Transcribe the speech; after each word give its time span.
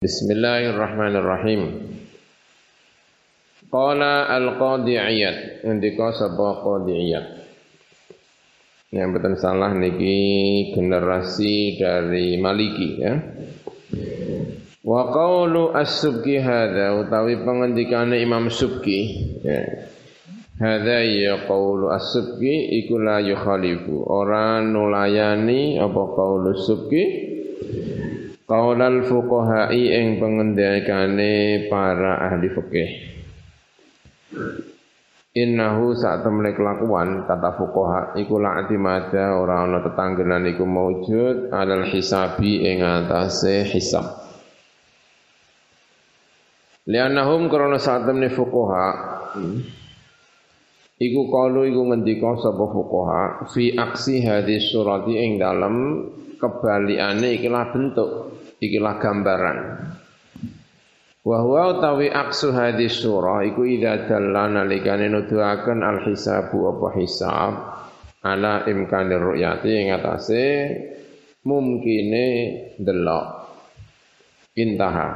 Bismillahirrahmanirrahim. 0.00 1.92
Qala 3.68 4.32
al-qadi 4.32 4.96
iyad. 4.96 5.60
Ndika 5.60 6.16
sapa 6.16 6.64
qadi. 6.64 7.20
Yang 8.96 9.08
betul 9.12 9.36
salah 9.36 9.76
niki 9.76 10.72
generasi 10.72 11.76
dari 11.76 12.40
Maliki 12.40 12.88
ya. 12.96 13.12
Wa 14.80 15.12
qawlu 15.12 15.76
as-subki 15.76 16.40
hadha 16.40 16.96
utawi 16.96 17.36
pengendikane 17.44 18.24
Imam 18.24 18.48
Subki 18.48 19.00
ya. 19.44 19.84
Hadha 20.56 21.04
ya 21.04 21.44
qawlu 21.44 21.92
as-subki 21.92 22.72
iku 22.80 22.96
la 22.96 23.20
yukhalifu. 23.20 24.00
Ora 24.08 24.64
nulayani 24.64 25.76
apa 25.76 26.02
qawlu 26.16 26.56
subki 26.56 27.29
Qaulal 28.50 29.06
fuqaha'i 29.06 29.94
ing 29.94 30.18
pengendikane 30.18 31.70
para 31.70 32.18
ahli 32.18 32.50
fikih. 32.50 32.90
Innahu 35.38 35.94
saat 35.94 36.26
temene 36.26 36.58
kelakuan 36.58 37.30
kata 37.30 37.54
fuqaha 37.54 38.18
iku 38.18 38.42
la 38.42 38.58
atimada 38.58 39.38
ora 39.38 39.62
ana 39.62 39.78
tetanggenan 39.86 40.50
iku 40.50 40.66
maujud 40.66 41.54
alal 41.54 41.86
hisabi 41.86 42.66
ing 42.66 42.82
atase 42.82 43.62
hisab. 43.70 44.18
Lianahum 46.90 47.46
krana 47.46 47.78
saat 47.78 48.02
temene 48.02 48.34
fuqaha 48.34 48.88
iku 50.98 51.22
kalu 51.30 51.70
iku 51.70 51.86
ngendika 51.86 52.34
sapa 52.42 52.66
fuqaha 52.66 53.46
fi 53.54 53.78
aksi 53.78 54.26
hadis 54.26 54.74
surati 54.74 55.14
ing 55.14 55.38
dalem 55.38 56.10
kebalikane 56.42 57.38
ikilah 57.38 57.70
bentuk 57.70 58.29
ikilah 58.60 59.00
gambaran. 59.00 59.58
Wa 61.20 61.44
huwa 61.44 61.76
utawi 61.76 62.08
aksu 62.08 62.52
hadis 62.56 63.00
surah 63.04 63.44
iku 63.44 63.68
idza 63.68 64.08
dalla 64.08 64.48
nalikane 64.48 65.12
nuduhaken 65.12 65.84
al 65.84 66.00
hisabu 66.08 66.64
apa 66.72 66.88
hisab 66.96 67.52
ala 68.24 68.64
imkanir 68.64 69.20
ru'yati 69.20 69.68
ing 69.68 69.92
atase 69.92 70.44
mungkine 71.44 72.26
delok. 72.80 73.52
Intaha. 74.56 75.08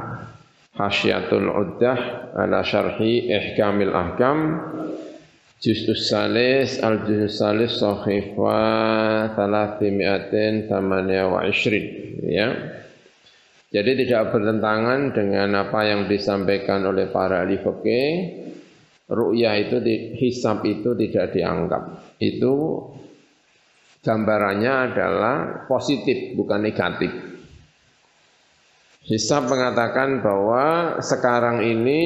Hasyiatul 0.75 1.49
uddah 1.49 2.35
ala 2.37 2.61
syarhi 2.61 3.25
ihkamil 3.31 3.95
ahkam. 3.95 4.61
Juz'us 5.57 6.11
salis 6.11 6.77
al 6.83 7.01
juz'us 7.07 7.41
salis 7.41 7.81
sahifa 7.81 8.61
328 9.33 10.69
ya 12.29 12.49
jadi 13.75 13.91
tidak 14.07 14.31
bertentangan 14.31 15.11
dengan 15.11 15.67
apa 15.67 15.83
yang 15.83 16.07
disampaikan 16.07 16.87
oleh 16.87 17.11
para 17.11 17.43
ahli 17.43 17.59
fikih. 17.59 18.13
Ru'yah 19.11 19.59
itu 19.59 19.83
hisab 20.15 20.63
itu 20.63 20.95
tidak 20.95 21.35
dianggap. 21.35 22.15
Itu 22.15 22.87
gambarannya 23.99 24.73
adalah 24.89 25.35
positif 25.67 26.39
bukan 26.39 26.63
negatif. 26.63 27.11
Hisab 29.03 29.51
mengatakan 29.51 30.23
bahwa 30.23 30.97
sekarang 31.03 31.67
ini 31.67 31.99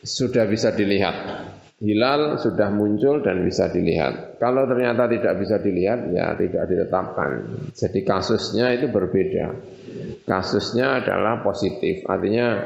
sudah 0.00 0.46
bisa 0.46 0.70
dilihat. 0.70 1.43
Hilal 1.84 2.40
sudah 2.40 2.72
muncul 2.72 3.20
dan 3.20 3.44
bisa 3.44 3.68
dilihat. 3.68 4.40
Kalau 4.40 4.64
ternyata 4.64 5.04
tidak 5.04 5.36
bisa 5.36 5.60
dilihat, 5.60 6.08
ya 6.16 6.32
tidak 6.32 6.64
ditetapkan. 6.64 7.30
Jadi 7.76 8.00
kasusnya 8.08 8.72
itu 8.72 8.88
berbeda 8.88 9.52
kasusnya 10.24 11.04
adalah 11.04 11.44
positif. 11.44 12.04
Artinya 12.08 12.64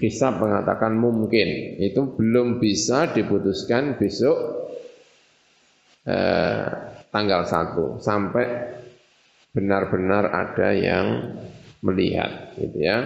hisab 0.00 0.40
mengatakan 0.40 0.96
mungkin. 0.96 1.78
Itu 1.78 2.16
belum 2.16 2.58
bisa 2.58 3.12
diputuskan 3.12 4.00
besok 4.00 4.36
eh, 6.08 6.66
tanggal 7.12 7.44
1 7.44 8.02
sampai 8.02 8.46
benar-benar 9.52 10.28
ada 10.28 10.68
yang 10.76 11.06
melihat 11.84 12.52
gitu 12.58 12.78
ya. 12.84 12.98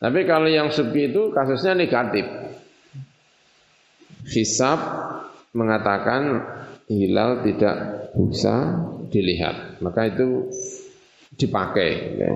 Tapi 0.00 0.24
kalau 0.24 0.48
yang 0.48 0.72
sepi 0.72 1.12
itu 1.12 1.28
kasusnya 1.32 1.76
negatif. 1.76 2.24
Hisab 4.28 4.80
mengatakan 5.54 6.44
hilal 6.90 7.42
tidak 7.46 7.76
bisa 8.14 8.84
dilihat. 9.10 9.82
Maka 9.82 10.10
itu 10.10 10.50
dipakai. 11.34 11.90
Ya. 12.18 12.32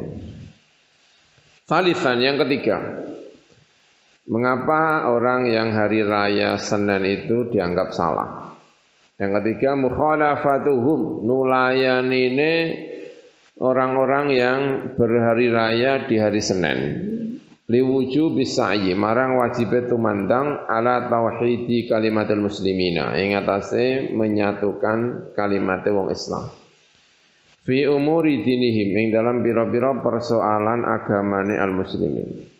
yang 2.20 2.36
ketiga. 2.44 2.78
Mengapa 4.24 5.12
orang 5.12 5.52
yang 5.52 5.76
hari 5.76 6.00
raya 6.00 6.56
Senin 6.56 7.04
itu 7.04 7.52
dianggap 7.52 7.92
salah? 7.92 8.56
Yang 9.20 9.30
ketiga 9.40 9.76
mukhalafatuhum 9.76 11.28
nulayanine 11.28 12.54
orang-orang 13.60 14.26
yang 14.32 14.60
berhari 14.96 15.52
raya 15.52 16.08
di 16.08 16.16
hari 16.16 16.40
Senin. 16.40 16.78
Liwuju 17.64 18.36
bisa'yi 18.36 18.92
marang 18.92 19.40
wajib 19.40 19.72
mandang 19.96 20.68
ala 20.68 21.08
tauhidi 21.08 21.88
kalimatul 21.88 22.44
muslimina. 22.44 23.16
Ing 23.16 23.40
atase 23.40 24.12
menyatukan 24.12 25.32
kalimat 25.32 25.80
wong 25.88 26.12
Islam. 26.12 26.52
Fi 27.64 27.88
umuri 27.88 28.44
dinihim. 28.44 28.92
Ing 29.00 29.06
dalam 29.08 29.40
bira-bira 29.40 29.96
persoalan 30.04 30.84
agamane 30.84 31.56
al 31.56 31.72
muslimin 31.72 32.52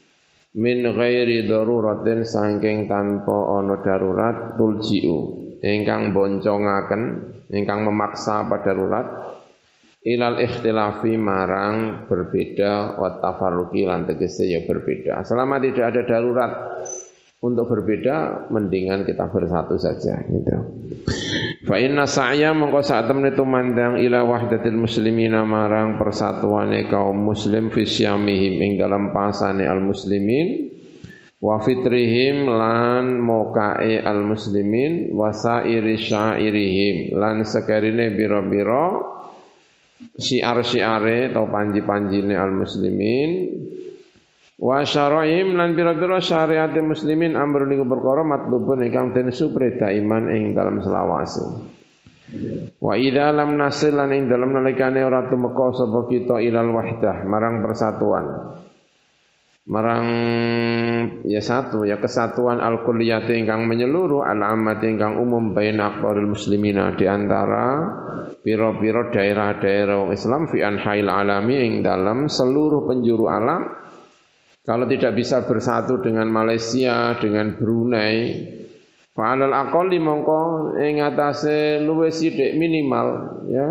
min 0.54 0.86
ghairi 0.86 1.50
daruratin 1.50 2.22
saking 2.22 2.86
tanpa 2.86 3.58
ana 3.58 3.82
darurat 3.82 4.54
tuljiu. 4.54 5.42
Ingkang 5.64 6.12
boncongaken 6.12 7.02
ingkang 7.48 7.88
memaksa 7.88 8.44
pada 8.44 8.72
darurat 8.72 9.06
ilal 10.04 10.36
ikhtilafi 10.36 11.16
marang 11.16 12.04
berbeda 12.04 13.00
wa 13.00 13.16
tafarruqi 13.24 13.88
lan 13.88 14.04
tegese 14.04 14.44
ya 14.44 14.60
berbeda 14.68 15.24
selama 15.24 15.56
tidak 15.64 15.96
ada 15.96 16.02
darurat 16.04 16.52
untuk 17.44 17.68
berbeda 17.68 18.48
mendingan 18.48 19.04
kita 19.04 19.28
bersatu 19.28 19.76
saja 19.76 20.16
gitu. 20.32 20.56
Fa 21.68 21.76
inna 21.76 22.08
sa'ya 22.08 22.56
mongko 22.56 22.80
sak 22.80 23.04
temne 23.04 23.36
tumandang 23.36 24.00
ila 24.00 24.24
wahdatil 24.24 24.76
muslimina 24.76 25.44
marang 25.44 26.00
persatuane 26.00 26.88
kaum 26.88 27.20
muslim 27.20 27.68
fi 27.68 27.84
syamihim 27.84 28.60
ing 28.64 28.72
dalam 28.80 29.12
pasane 29.12 29.68
al 29.68 29.84
muslimin 29.84 30.72
wa 31.44 31.60
fitrihim 31.60 32.48
lan 32.48 33.20
mokae 33.20 34.00
al 34.00 34.24
muslimin 34.24 35.12
wa 35.12 35.28
sairi 35.28 36.00
syairihim 36.00 37.12
lan 37.20 37.44
sekarine 37.44 38.08
biro-biro 38.16 39.13
syiar-syiare 40.18 41.32
atau 41.32 41.46
panji-panjine 41.50 42.34
al 42.34 42.52
muslimin 42.52 43.30
Wa 44.54 44.86
syara'im 44.86 45.58
lan 45.58 45.74
pira-pira 45.74 46.22
syariat 46.22 46.70
muslimin 46.78 47.34
amrun 47.34 47.74
iku 47.74 47.84
perkara 47.90 48.22
matlubun 48.22 48.86
ingkang 48.86 49.10
den 49.10 49.34
supreda 49.34 49.90
iman 49.90 50.30
ing 50.30 50.54
dalam 50.54 50.78
selawase. 50.78 51.42
Wa 52.78 52.94
idza 52.94 53.34
lam 53.34 53.58
nasil 53.58 53.98
lan 53.98 54.14
ing 54.14 54.30
dalam 54.30 54.54
nalikane 54.54 55.02
ora 55.02 55.26
tumeka 55.26 55.74
sapa 55.74 56.06
kita 56.06 56.38
ilal 56.38 56.70
wahdah 56.70 57.26
marang 57.26 57.66
persatuan. 57.66 58.26
Marang 59.64 60.06
ya 61.24 61.40
satu 61.40 61.88
ya 61.88 61.98
kesatuan 61.98 62.60
al 62.60 62.84
kulliyati 62.84 63.34
ingkang 63.34 63.64
menyeluruh 63.64 64.22
al 64.22 64.44
amat 64.54 64.80
ingkang 64.86 65.18
umum 65.18 65.56
bain 65.56 65.80
aqbarul 65.80 66.36
muslimina 66.36 66.92
di 66.94 67.08
antara 67.08 67.90
pira-pira 68.44 69.08
daerah-daerah 69.08 70.04
Islam 70.12 70.52
fi 70.52 70.60
anhail 70.60 71.08
alami 71.08 71.56
ing 71.64 71.72
dalam 71.80 72.28
seluruh 72.28 72.84
penjuru 72.84 73.32
alam 73.32 73.64
kalau 74.64 74.88
tidak 74.88 75.12
bisa 75.16 75.44
bersatu 75.44 76.00
dengan 76.00 76.24
Malaysia, 76.32 77.16
dengan 77.20 77.52
Brunei, 77.56 78.32
fa'alal 79.12 79.52
aqalli 79.52 80.00
mongko 80.00 80.72
ing 80.80 81.04
atase 81.04 81.84
luwih 81.84 82.08
sithik 82.08 82.56
minimal 82.56 83.08
ya. 83.48 83.68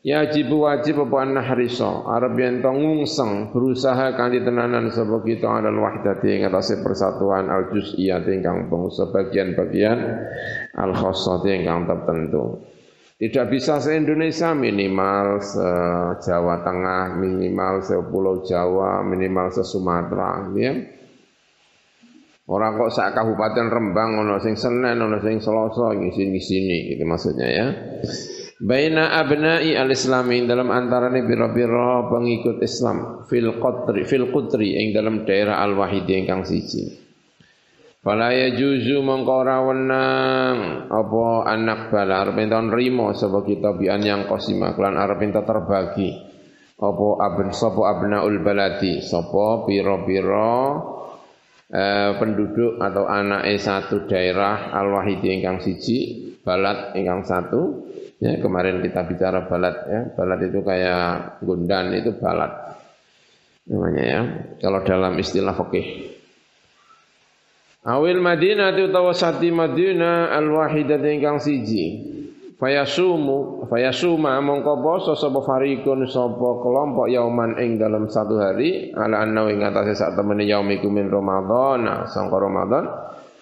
Ya 0.00 0.24
wajib 0.24 0.48
wajib 0.56 0.96
apa 0.96 1.28
nahrisa 1.28 2.08
yen 2.32 2.64
to 2.64 2.72
ngungseng 2.72 3.52
berusaha 3.52 4.16
kanthi 4.16 4.40
tenanan 4.40 4.88
sapa 4.88 5.20
kita 5.20 5.44
alal 5.44 5.76
wahdati 5.76 6.40
ing 6.40 6.48
atase 6.48 6.80
persatuan 6.80 7.52
al 7.52 7.68
juz'iyah 7.68 8.24
ingkang 8.24 8.72
bangsa 8.72 9.12
bagian-bagian 9.12 10.00
al 10.72 10.96
khassati 10.96 11.52
ingkang 11.52 11.84
tertentu. 11.84 12.64
Tidak 13.20 13.52
bisa 13.52 13.76
se-Indonesia 13.84 14.56
minimal 14.56 15.44
se-Jawa 15.44 16.64
Tengah, 16.64 17.20
minimal 17.20 17.84
se-Pulau 17.84 18.40
Jawa, 18.40 19.04
minimal 19.04 19.52
se-Sumatera. 19.52 20.48
Ya. 20.56 20.72
Orang 22.48 22.80
kok 22.80 22.90
sak 22.96 23.12
kabupaten 23.12 23.68
Rembang 23.68 24.24
ono 24.24 24.40
sing 24.40 24.56
Senen, 24.56 24.96
ono 24.96 25.20
sing 25.20 25.36
Selasa 25.36 25.92
ngisi-ngisini 26.00 26.96
gitu 26.96 27.04
maksudnya 27.04 27.48
ya. 27.52 27.66
baina 28.60 29.16
abna'i 29.16 29.72
al-islami 29.72 30.44
dalam 30.44 30.68
antarane 30.68 31.24
pira-pira 31.24 32.12
pengikut 32.12 32.60
Islam 32.60 33.24
fil 33.24 33.56
qatri 33.56 34.04
fil 34.04 34.28
qutri 34.28 34.76
ing 34.76 34.92
dalam 34.92 35.24
daerah 35.24 35.64
al-wahidi 35.64 36.12
ingkang 36.20 36.44
siji 36.44 37.09
Fala 38.00 38.32
yajuzu 38.32 39.04
mongko 39.04 39.32
ora 39.44 39.60
wenang 39.60 40.56
apa 40.88 41.24
anak 41.52 41.92
bala 41.92 42.24
arep 42.24 42.48
nrimo 42.48 43.12
sapa 43.12 43.44
kitabian 43.44 44.00
yang 44.00 44.24
qasima 44.24 44.72
kelan 44.72 44.96
arep 44.96 45.20
terbagi 45.20 46.08
apa 46.80 47.06
abn 47.20 47.52
sapa 47.52 47.82
abnaul 47.92 48.40
baladi 48.40 49.04
sapa 49.04 49.68
pira-pira 49.68 50.80
eh, 51.68 52.10
penduduk 52.16 52.80
atau 52.80 53.04
anak 53.04 53.44
satu 53.60 54.08
daerah 54.08 54.72
al-wahidi 54.72 55.36
ingkang 55.36 55.60
siji 55.60 56.32
balad 56.40 56.96
ingkang 56.96 57.28
satu 57.28 57.84
Ya, 58.20 58.36
kemarin 58.36 58.84
kita 58.84 59.08
bicara 59.08 59.48
balat 59.48 59.76
ya. 59.88 60.00
Balat 60.12 60.44
itu 60.44 60.60
kayak 60.60 61.40
gundan 61.40 61.88
itu 61.96 62.12
balat. 62.20 62.76
Namanya 63.64 64.04
ya. 64.04 64.20
Kalau 64.60 64.84
dalam 64.84 65.16
istilah 65.16 65.56
fikih. 65.56 66.19
Awil 67.80 68.20
Madinah 68.20 68.76
itu 68.76 68.92
tawasati 68.92 69.48
Madinah 69.48 70.36
al-wahidat 70.36 71.00
ingkang 71.00 71.40
siji. 71.40 72.12
Fayasumu 72.60 73.64
fayasuma 73.72 74.36
mongko 74.44 74.84
poso 74.84 75.16
sapa 75.16 75.40
farikun 75.40 76.04
sapa 76.04 76.60
kelompok 76.60 77.08
yauman 77.08 77.56
ing 77.56 77.80
dalam 77.80 78.04
satu 78.04 78.36
hari 78.36 78.92
ala 78.92 79.24
anna 79.24 79.48
ing 79.48 79.64
atase 79.64 79.96
sak 79.96 80.12
temene 80.12 80.44
yaumikum 80.44 80.92
min 80.92 81.08
Ramadan 81.08 82.04
sangka 82.12 82.36
Ramadan 82.36 82.84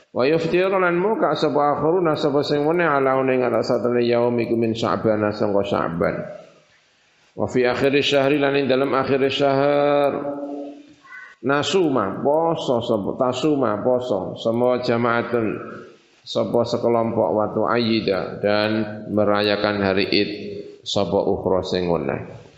Wa 0.09 0.25
yuftiru 0.25 0.81
lan 0.81 0.97
muka 0.97 1.37
sapa 1.37 1.77
akharuna 1.77 2.17
sapa 2.17 2.41
sing 2.41 2.65
wene 2.65 2.87
ala 2.87 3.21
ning 3.21 3.45
atas 3.45 3.69
satene 3.75 4.01
yaum 4.09 4.35
iku 4.41 4.57
min 4.57 4.73
Sya'ban 4.73 5.21
sangka 5.37 5.63
Sya'ban. 5.69 6.15
Wa 7.37 7.47
fi 7.47 7.69
akhir 7.69 7.93
syahri 8.01 8.41
lan 8.41 8.57
ing 8.57 8.67
dalam 8.67 8.95
akhir 8.97 9.21
syahr 9.29 10.11
nasuma 11.45 12.19
poso 12.19 12.83
sapa 12.83 13.11
tasuma 13.15 13.79
poso 13.83 14.35
semua 14.39 14.83
jamaatun 14.83 15.47
sapa 16.29 16.61
sekelompok 16.67 17.29
watu 17.33 17.63
ayyida 17.65 18.43
dan 18.43 18.71
merayakan 19.09 19.81
hari 19.81 20.07
Id 20.13 20.31
sapa 20.85 21.17
ukhra 21.17 21.65
sing 21.65 21.89
wene. 21.89 22.49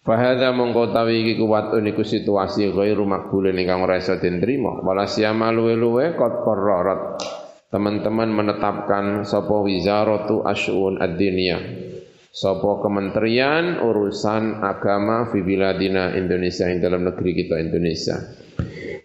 Fahadha 0.00 0.50
mongko 0.56 0.96
tawi 0.96 1.22
iki 1.22 1.34
kuwat 1.36 1.76
niku 1.78 2.00
situasi 2.00 2.72
ghairu 2.72 3.04
makbulin 3.04 3.54
ingkang 3.54 3.84
ora 3.84 4.00
iso 4.00 4.16
diterima. 4.16 4.80
Wala 4.80 5.04
siyama 5.04 5.52
luwe-luwe 5.52 6.16
kot 6.16 6.40
qarrarat. 6.40 7.20
Teman-teman 7.70 8.32
menetapkan 8.32 9.22
sapa 9.28 9.60
wizaratu 9.60 10.42
asyun 10.42 10.98
ad-diniyah. 10.98 11.89
Sapa 12.30 12.78
kementerian 12.78 13.82
urusan 13.82 14.62
agama 14.62 15.26
fi 15.34 15.42
biladina 15.42 16.14
Indonesia 16.14 16.70
ing 16.70 16.78
dalam 16.78 17.02
negeri 17.02 17.34
kita 17.34 17.58
Indonesia. 17.58 18.22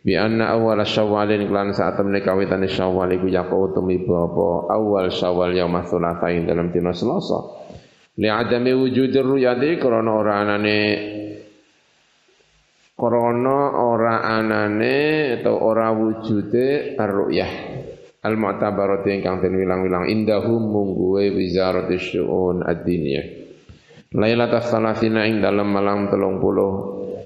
Bi 0.05 0.13
anna 0.13 0.53
awal 0.53 0.85
syawalin 0.85 1.49
klan 1.49 1.73
saat 1.73 1.97
temne 1.97 2.21
kawitan 2.21 2.61
syawal 2.69 3.09
iku 3.09 3.25
yaqau 3.25 3.73
tumi 3.73 3.97
apa 4.05 4.47
awal 4.69 5.09
syawal 5.09 5.49
yaum 5.57 5.73
tsulatsa 5.81 6.29
ing 6.29 6.45
dalam 6.45 6.69
dina 6.69 6.93
Selasa 6.93 7.65
li 8.21 8.29
adami 8.29 8.71
wujudir 8.77 9.25
ruyati 9.25 9.81
krana 9.81 10.11
ora 10.13 10.33
anane 10.45 10.79
krana 12.93 13.59
ora 13.81 14.21
anane 14.23 14.97
atau 15.41 15.55
ora 15.65 15.89
wujude 15.91 16.95
ar-ru'yah 16.95 17.51
al-mu'tabarati 18.25 19.21
ingkang 19.21 19.45
den 19.45 19.53
wilang-wilang. 19.61 20.09
Indahum 20.09 20.65
mungguwe 20.65 21.29
wizarati 21.29 22.01
syu'un 22.01 22.65
ad-diniyah 22.65 23.45
Lailatul 24.15 24.63
Salasina 24.63 25.27
ing 25.27 25.43
dalam 25.43 25.75
malam 25.75 26.07
telung 26.07 26.39
puluh 26.39 26.73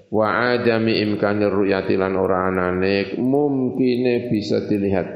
wa 0.10 0.28
adami 0.58 0.98
imkanir 1.06 1.54
ru'yati 1.54 1.94
lan 1.94 2.18
ora 2.18 2.50
anane 2.50 3.14
mungkine 3.22 4.26
bisa 4.34 4.66
dilihat. 4.66 5.08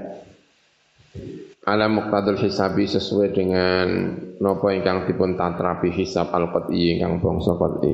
Ala 1.65 1.89
muqtadul 1.89 2.37
hisabi 2.37 2.85
sesuai 2.85 3.33
dengan 3.33 3.87
nopo 4.37 4.69
ingkang 4.69 5.09
dipun 5.09 5.33
tatrapi 5.33 5.89
hisab 5.95 6.29
al 6.35 6.51
qat'i 6.51 6.99
ingkang 6.99 7.23
bangsa 7.23 7.55
qat'i 7.57 7.93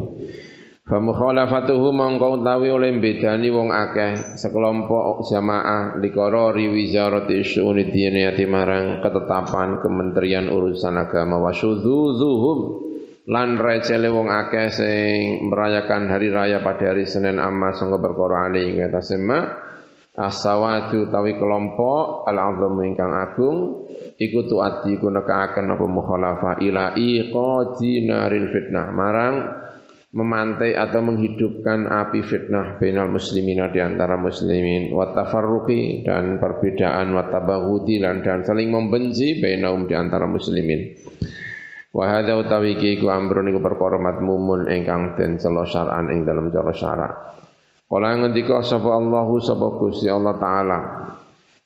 fa 0.90 0.98
mukhalafatuhu 0.98 1.94
mongko 1.94 2.42
utawi 2.42 2.74
oleh 2.74 2.90
bedani 2.98 3.54
wong 3.54 3.70
akeh 3.70 4.34
sekelompok 4.42 5.22
jamaah 5.30 6.02
likara 6.02 6.50
wizarati 6.58 7.46
syu'uni 7.46 7.94
diniyati 7.94 8.50
marang 8.50 8.98
ketetapan 9.06 9.86
kementerian 9.86 10.50
urusan 10.50 10.98
agama. 10.98 11.38
Wa 11.38 11.54
syudzuzuhum 11.54 12.60
lan 13.30 13.62
recele 13.62 14.10
wong 14.10 14.34
akeh 14.34 14.74
sing 14.74 15.46
merayakan 15.46 16.10
hari 16.10 16.34
raya 16.34 16.66
pada 16.66 16.90
hari 16.90 17.06
Senin 17.06 17.38
amma 17.38 17.70
sangga 17.78 18.02
perkara 18.02 18.50
ali 18.50 18.74
ing 18.74 18.82
Asawatu 20.20 21.08
tawi 21.08 21.40
kelompok 21.40 22.28
al-azam 22.28 22.76
ingkang 22.84 23.14
agung 23.16 23.88
iku 24.20 24.44
tuati 24.52 25.00
iku 25.00 25.08
nekaaken 25.08 25.72
apa 25.72 25.86
mukhalafah 25.88 26.60
ila 26.60 26.92
iqadi 26.92 28.04
naril 28.04 28.52
fitnah 28.52 28.92
marang 28.92 29.36
memantai 30.10 30.74
atau 30.74 31.06
menghidupkan 31.06 31.86
api 31.86 32.26
fitnah 32.26 32.82
bainal 32.82 33.14
muslimina 33.14 33.70
di 33.70 33.78
antara 33.78 34.18
muslimin. 34.18 34.90
Wa 34.90 35.14
tafarruqi 35.14 36.02
dan 36.02 36.42
perbedaan 36.42 37.14
wa 37.14 37.30
tabaghudi 37.30 38.02
dan 38.02 38.42
saling 38.42 38.74
membenci 38.74 39.38
bainahum 39.38 39.86
di 39.86 39.94
antara 39.94 40.26
muslimin. 40.26 40.98
Wa 41.94 42.06
hadza 42.10 42.38
utawi 42.38 42.78
iku 42.78 43.10
amrun 43.10 43.50
iku 43.50 43.62
perkara 43.62 43.98
matmumun 44.02 44.70
ingkang 44.70 45.18
den 45.18 45.38
celo 45.38 45.66
syar'an 45.66 46.10
ing 46.14 46.26
dalam 46.26 46.50
cara 46.54 46.74
syarak. 46.74 47.14
Kala 47.90 48.22
ngendika 48.22 48.62
sapa 48.62 48.94
Allahu 48.94 49.42
sapa 49.42 49.66
Gusti 49.82 50.06
Allah 50.06 50.38
taala? 50.38 50.80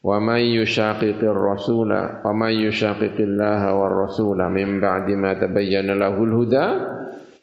Wa 0.04 0.19
may 0.24 0.56
yushaqiqir 0.56 1.36
rasula 1.36 2.24
wa 2.24 2.31
may 2.31 2.60
yushaqiqillaha 2.63 3.72
war 3.75 4.07
rasula 4.07 4.48
min 4.51 4.80
ba'di 4.80 5.16
ma 5.19 5.36
tabayyana 5.36 5.96
lahul 5.96 6.44
huda 6.44 6.63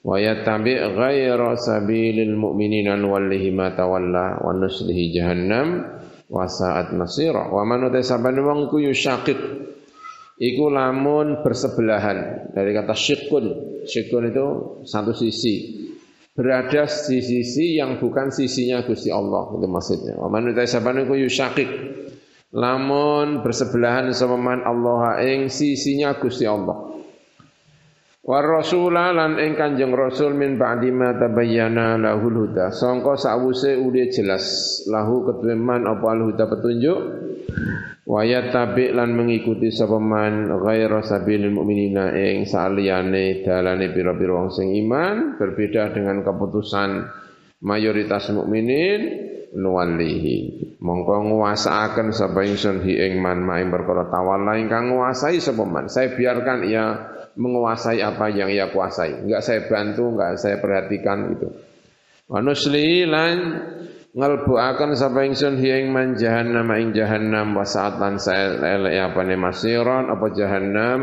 wa 0.01 0.17
yattabi' 0.17 0.81
ghayra 0.97 1.57
sabilil 1.61 2.33
mu'minina 2.37 2.97
nuwallihi 2.97 3.53
ma 3.53 3.73
tawalla 3.77 4.41
wa 4.41 4.53
nuslihi 4.57 5.13
jahannam 5.13 5.85
wa 6.31 6.47
sa'at 6.47 6.95
masira. 6.97 7.51
Wa 7.51 7.67
man 7.67 7.91
utasabani 7.91 8.41
wong 8.41 8.71
ku 8.71 8.81
yushaqiq 8.81 9.41
iku 10.41 10.65
lamun 10.73 11.45
bersebelahan. 11.45 12.51
Dari 12.55 12.71
kata 12.73 12.95
syikun. 12.97 13.47
Syikun 13.85 14.31
itu 14.31 14.47
satu 14.87 15.13
sisi. 15.13 15.83
Berada 16.31 16.87
di 16.87 17.19
sisi 17.21 17.77
yang 17.77 18.01
bukan 18.01 18.33
sisinya 18.33 18.81
Gusti 18.87 19.13
Allah. 19.13 19.53
Itu 19.59 19.67
maksudnya. 19.69 20.17
Wa 20.17 20.31
man 20.33 20.49
sabana 20.65 21.05
ku 21.05 21.19
yusyakik 21.19 21.69
lamun 22.51 23.47
bersebelahan 23.47 24.11
sama 24.11 24.59
Allah 24.67 25.23
ing 25.23 25.53
sisinya 25.53 26.17
Gusti 26.19 26.47
Allah. 26.47 26.90
War 28.31 28.47
rasula 28.47 29.11
lan 29.11 29.43
ing 29.43 29.59
Kanjeng 29.59 29.91
Rasul 29.91 30.39
min 30.39 30.55
ba'di 30.55 30.95
ma 30.95 31.19
tabayyana 31.19 31.99
lahul 31.99 32.47
huda. 32.47 32.71
Sangka 32.71 33.19
sawuse 33.19 33.75
uli 33.75 34.07
jelas 34.07 34.47
lahu 34.87 35.27
keteman 35.27 35.83
apa 35.83 36.15
al 36.15 36.31
huda 36.31 36.47
petunjuk? 36.47 36.99
Wa 38.07 38.23
yattabi 38.23 38.95
lan 38.95 39.19
mengikuti 39.19 39.75
sapa 39.75 39.99
man 39.99 40.47
ghaira 40.47 41.03
sabilil 41.03 41.51
mu'minina 41.51 42.15
ing 42.15 42.47
saliyane 42.47 43.43
dalane 43.43 43.91
pira-pira 43.91 44.39
wong 44.39 44.55
sing 44.55 44.79
iman 44.79 45.35
berbeda 45.35 45.91
dengan 45.91 46.23
keputusan 46.23 47.11
mayoritas 47.67 48.31
mukminin 48.31 49.27
nuwallihi. 49.59 50.71
Mongko 50.79 51.35
nguasaaken 51.35 52.15
sapa 52.15 52.47
ingsun 52.47 52.79
hi 52.87 53.11
ing 53.11 53.19
man 53.19 53.43
maing 53.43 53.75
perkara 53.75 54.07
tawalla 54.07 54.55
ingkang 54.55 54.95
nguasai 54.95 55.43
sapa 55.43 55.67
man. 55.67 55.91
Saya 55.91 56.15
biarkan 56.15 56.63
ia 56.71 57.19
menguasai 57.39 58.03
apa 58.03 58.31
yang 58.33 58.51
ia 58.51 58.71
kuasai. 58.71 59.27
Enggak 59.27 59.43
saya 59.45 59.61
bantu 59.71 60.15
enggak 60.15 60.41
saya 60.41 60.57
perhatikan 60.59 61.35
itu. 61.35 61.49
Wa 62.31 62.39
nusli 62.43 63.07
lan 63.07 63.37
ngelbuaken 64.15 64.91
sapa 64.99 65.27
ingsun 65.27 65.59
hi 65.59 65.83
ing 65.83 65.95
man 65.95 66.19
jahannam 66.19 66.67
ing 66.75 66.91
jahannam 66.95 67.55
wa 67.55 67.67
saat 67.67 67.99
lan 67.99 68.19
saelek 68.19 68.95
apane 68.99 69.35
masiron 69.39 70.11
apa 70.11 70.27
jahannam? 70.35 71.01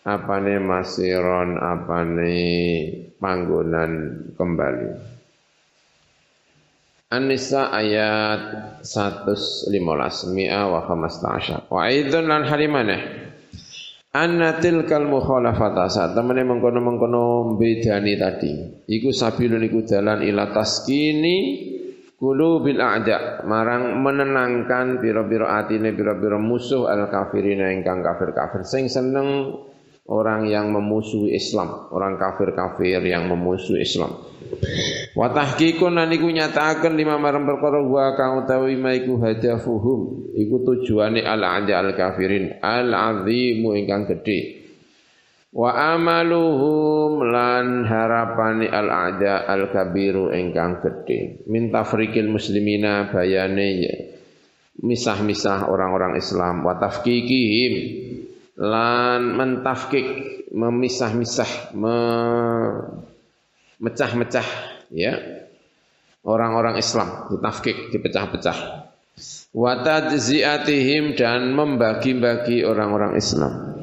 Apane 0.00 0.56
masiron 0.56 1.60
apane 1.60 2.40
panggonan 3.20 3.92
kembali. 4.32 5.20
An-Nisa 7.10 7.74
ayat 7.74 8.40
115 8.86 9.74
mi'a 10.30 10.62
wa 10.70 10.80
15 10.86 11.68
wa 11.68 11.84
lan 11.90 12.42
harimaneh 12.46 13.29
Anna 14.10 14.58
tilkal 14.58 15.06
mukhalafata. 15.06 15.86
Saat 15.86 16.18
temene 16.18 16.42
mengkono-mengkono 16.42 17.54
bedani 17.54 18.18
tadi. 18.18 18.52
Iku 18.90 19.14
sabilun 19.14 19.62
iku 19.62 19.86
dalan 19.86 20.26
ila 20.26 20.50
taskini 20.50 21.38
bil 22.18 22.80
a'da. 22.82 23.46
Marang 23.46 24.02
menenangkan 24.02 24.98
pira-pira 24.98 25.62
atine 25.62 25.94
pira-pira 25.94 26.36
musuh 26.42 26.90
al 26.90 27.06
kafirina 27.06 27.70
ingkang 27.70 28.02
kafir-kafir. 28.02 28.66
Sing 28.66 28.90
seneng 28.90 29.56
orang 30.10 30.50
yang 30.50 30.74
memusuhi 30.74 31.38
Islam, 31.38 31.86
orang 31.94 32.18
kafir-kafir 32.18 32.98
yang 33.06 33.30
memusuhi 33.30 33.86
Islam. 33.86 34.18
Wa 35.14 35.30
tahqiqun 35.30 35.94
lan 35.94 36.10
iku 36.10 36.26
nyatakaken 36.26 36.98
lima 36.98 37.14
marang 37.22 37.46
perkara 37.46 37.78
wa 37.78 38.10
kang 38.18 38.42
utawi 38.42 38.74
maiku 38.74 39.22
hadafuhum 39.22 40.34
iku 40.34 40.66
tujuane 40.66 41.22
al-a'da 41.22 41.86
al-kafirin 41.86 42.58
al-azimu 42.58 43.78
ingkang 43.78 44.10
gedhe. 44.10 44.58
Wa 45.54 45.94
amaluhum 45.94 47.26
lan 47.26 47.86
harapani 47.86 48.66
al-a'da 48.66 49.46
al-kabiru 49.46 50.34
ingkang 50.34 50.82
gedhe. 50.82 51.46
Min 51.46 51.70
tafrikil 51.70 52.26
muslimina 52.26 53.10
bayane 53.14 53.68
ya. 53.78 53.94
misah-misah 54.80 55.68
orang-orang 55.68 56.16
Islam 56.16 56.64
wa 56.64 56.72
tafkikihim 56.80 57.72
lan 58.60 59.40
mentafkik 59.40 60.06
memisah-misah 60.52 61.72
me 61.72 61.96
mecah-mecah 63.80 64.48
ya. 64.92 65.16
Orang-orang 66.20 66.76
Islam 66.76 67.32
ditafkik 67.32 67.88
dipecah-pecah. 67.96 68.58
Wa 69.56 69.72
tadziyatihim 69.80 71.16
dan 71.16 71.56
membagi-bagi 71.56 72.60
orang-orang 72.60 73.16
Islam. 73.16 73.80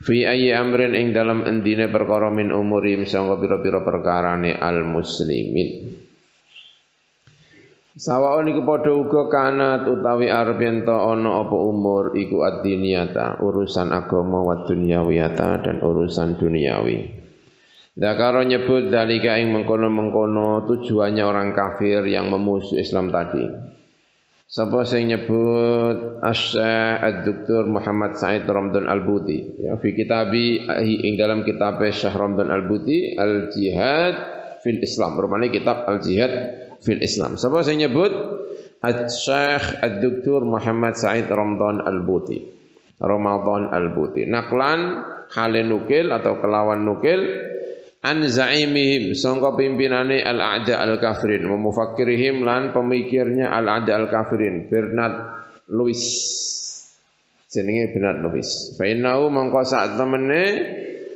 Fi 0.00 0.24
ayyi 0.24 0.56
amrin 0.56 0.96
ing 0.96 1.12
dalam 1.12 1.44
endine 1.44 1.92
perkara 1.92 2.32
min 2.32 2.48
umurim 2.48 3.04
sangga 3.04 3.36
pira-pira 3.36 3.84
perkarane 3.84 4.56
al 4.56 4.84
muslimin 4.84 6.03
Sawaon 7.94 8.50
iku 8.50 8.66
padha 8.66 8.90
uga 8.90 9.30
kanat 9.30 9.86
utawi 9.86 10.26
arep 10.26 10.58
yen 10.58 10.82
ana 10.82 11.46
apa 11.46 11.54
umur 11.54 12.10
iku 12.18 12.42
ad-diniyata 12.42 13.38
urusan 13.38 13.94
agama 13.94 14.42
wa 14.42 14.66
dunyawiyata 14.66 15.62
dan 15.62 15.78
urusan 15.78 16.34
duniawi. 16.34 17.06
Dakaro 17.94 18.42
nyebut 18.42 18.90
dalika 18.90 19.38
ing 19.38 19.54
mengkono-mengkono 19.54 20.66
tujuannya 20.66 21.22
orang 21.22 21.54
kafir 21.54 22.02
yang 22.10 22.34
memusuh 22.34 22.82
Islam 22.82 23.14
tadi. 23.14 23.46
Sapa 24.50 24.82
sing 24.82 25.14
nyebut 25.14 26.18
Asy-Syaikh 26.18 26.98
Ad-Doktor 26.98 27.62
Muhammad 27.70 28.18
Said 28.18 28.42
Ramdan 28.50 28.90
Al-Buti 28.90 29.62
ya 29.62 29.78
fi 29.78 29.94
kitabi 29.94 30.66
ing 30.82 31.14
dalam 31.14 31.46
kitab 31.46 31.78
Syekh 31.78 32.18
Ramdan 32.18 32.50
Al-Buti 32.50 33.14
Al-Jihad 33.14 34.14
fil 34.66 34.82
Islam. 34.82 35.14
Rupane 35.14 35.54
kitab 35.54 35.86
Al-Jihad 35.86 36.63
fil 36.84 37.00
Islam. 37.00 37.40
Sapa 37.40 37.64
sing 37.64 37.80
nyebut? 37.80 38.12
Syekh 39.08 39.80
Ad-Doktor 39.80 40.44
Muhammad 40.44 41.00
Said 41.00 41.32
Ramdan 41.32 41.80
Al-Buti. 41.80 42.36
Ramadan 43.00 43.72
Al-Buti. 43.72 44.28
Naklan 44.28 45.00
hale 45.32 45.64
nukil 45.64 46.12
atau 46.12 46.36
kelawan 46.36 46.84
nukil. 46.84 47.24
An 48.04 48.20
zaimihim 48.28 49.16
sangka 49.16 49.56
pimpinane 49.56 50.20
al-a'da 50.20 50.84
al-kafirin. 50.84 51.48
Memufakkirihim 51.48 52.44
lan 52.44 52.76
pemikirnya 52.76 53.48
al-a'da 53.48 53.96
al-kafirin. 54.04 54.68
Bernard 54.68 55.16
Lewis. 55.72 56.04
Jenenge 57.48 57.96
Bernard 57.96 58.20
Lewis. 58.20 58.76
Fa 58.76 58.84
innahu 58.84 59.32
mangko 59.32 59.64
sak 59.64 59.96
temene 59.96 60.42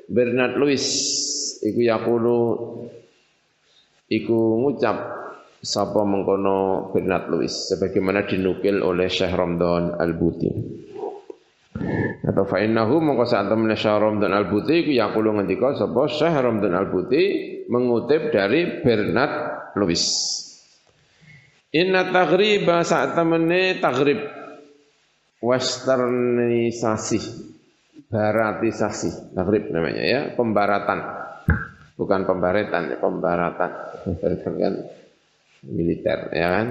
Bernard 0.08 0.56
Lewis. 0.56 0.86
Iku 1.60 1.84
yaqulu 1.84 2.40
iku 4.08 4.38
ngucap 4.64 5.17
sapa 5.58 6.06
mengkono 6.06 6.90
Bernard 6.94 7.30
Lewis 7.34 7.74
sebagaimana 7.74 8.26
dinukil 8.26 8.78
oleh 8.82 9.10
Syekh 9.10 9.34
Ramdan 9.34 9.98
Al-Buti. 9.98 10.50
Atau 12.26 12.44
fa 12.44 12.58
innahu 12.58 12.98
mongko 12.98 13.24
sak 13.24 13.46
temene 13.48 13.78
Syahram 13.78 14.18
dan 14.18 14.34
Al-Buti 14.34 14.86
ku 14.86 14.90
yaqulu 14.90 15.38
ngendika 15.38 15.78
sapa 15.78 16.10
Syahram 16.10 16.58
dan 16.58 16.74
Al-Buti 16.74 17.22
mengutip 17.70 18.34
dari 18.34 18.82
Bernard 18.82 19.74
Lewis. 19.78 20.04
Inna 21.70 22.08
taghriba 22.10 22.82
sak 22.82 23.14
temene 23.14 23.78
taghrib 23.78 24.18
westernisasi 25.38 27.20
baratisasi 28.08 29.36
taghrib 29.36 29.70
namanya 29.70 30.02
ya 30.02 30.20
pembaratan. 30.34 30.98
Bukan 31.98 32.30
pembaretan 32.30 32.94
ya 32.94 32.96
pembaratan. 33.02 33.70
Kan 34.62 34.74
militer 35.66 36.30
ya 36.34 36.48
kan? 36.60 36.68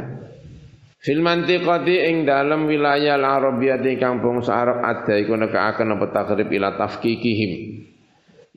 Fil 0.98 1.22
mantiqati 1.22 2.10
ing 2.10 2.26
dalam 2.26 2.66
wilayah 2.66 3.16
al-Arabiyyah 3.16 3.80
kang 4.02 4.20
bangsa 4.20 4.52
Arab 4.52 4.82
ada 4.82 5.14
iku 5.16 5.38
nekaaken 5.38 5.94
apa 5.94 6.06
takrib 6.10 6.50
ila 6.52 6.76
tafkikihim. 6.76 7.86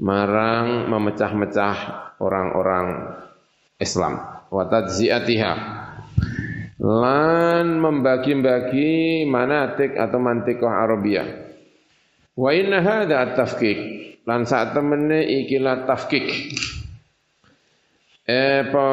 Marang 0.00 0.88
memecah-mecah 0.88 1.76
orang-orang 2.18 2.86
Islam. 3.76 4.18
Wa 4.48 4.66
tadziyatiha 4.66 5.52
lan 6.80 7.76
membagi-bagi 7.76 9.28
manatik 9.28 10.00
atau 10.00 10.16
mantiqah 10.16 10.88
Arabiyah 10.88 11.28
wa 12.40 12.50
inna 12.56 12.80
hadha 12.80 13.30
at-tafkik. 13.30 13.78
Lan 14.24 14.48
saat 14.48 14.72
temene 14.76 15.22
ikilah 15.44 15.84
tafkik 15.88 16.24
eh 18.30 18.62
pe, 18.70 18.86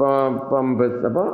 pe, 0.00 0.12
pe, 0.48 0.86
apa? 1.04 1.26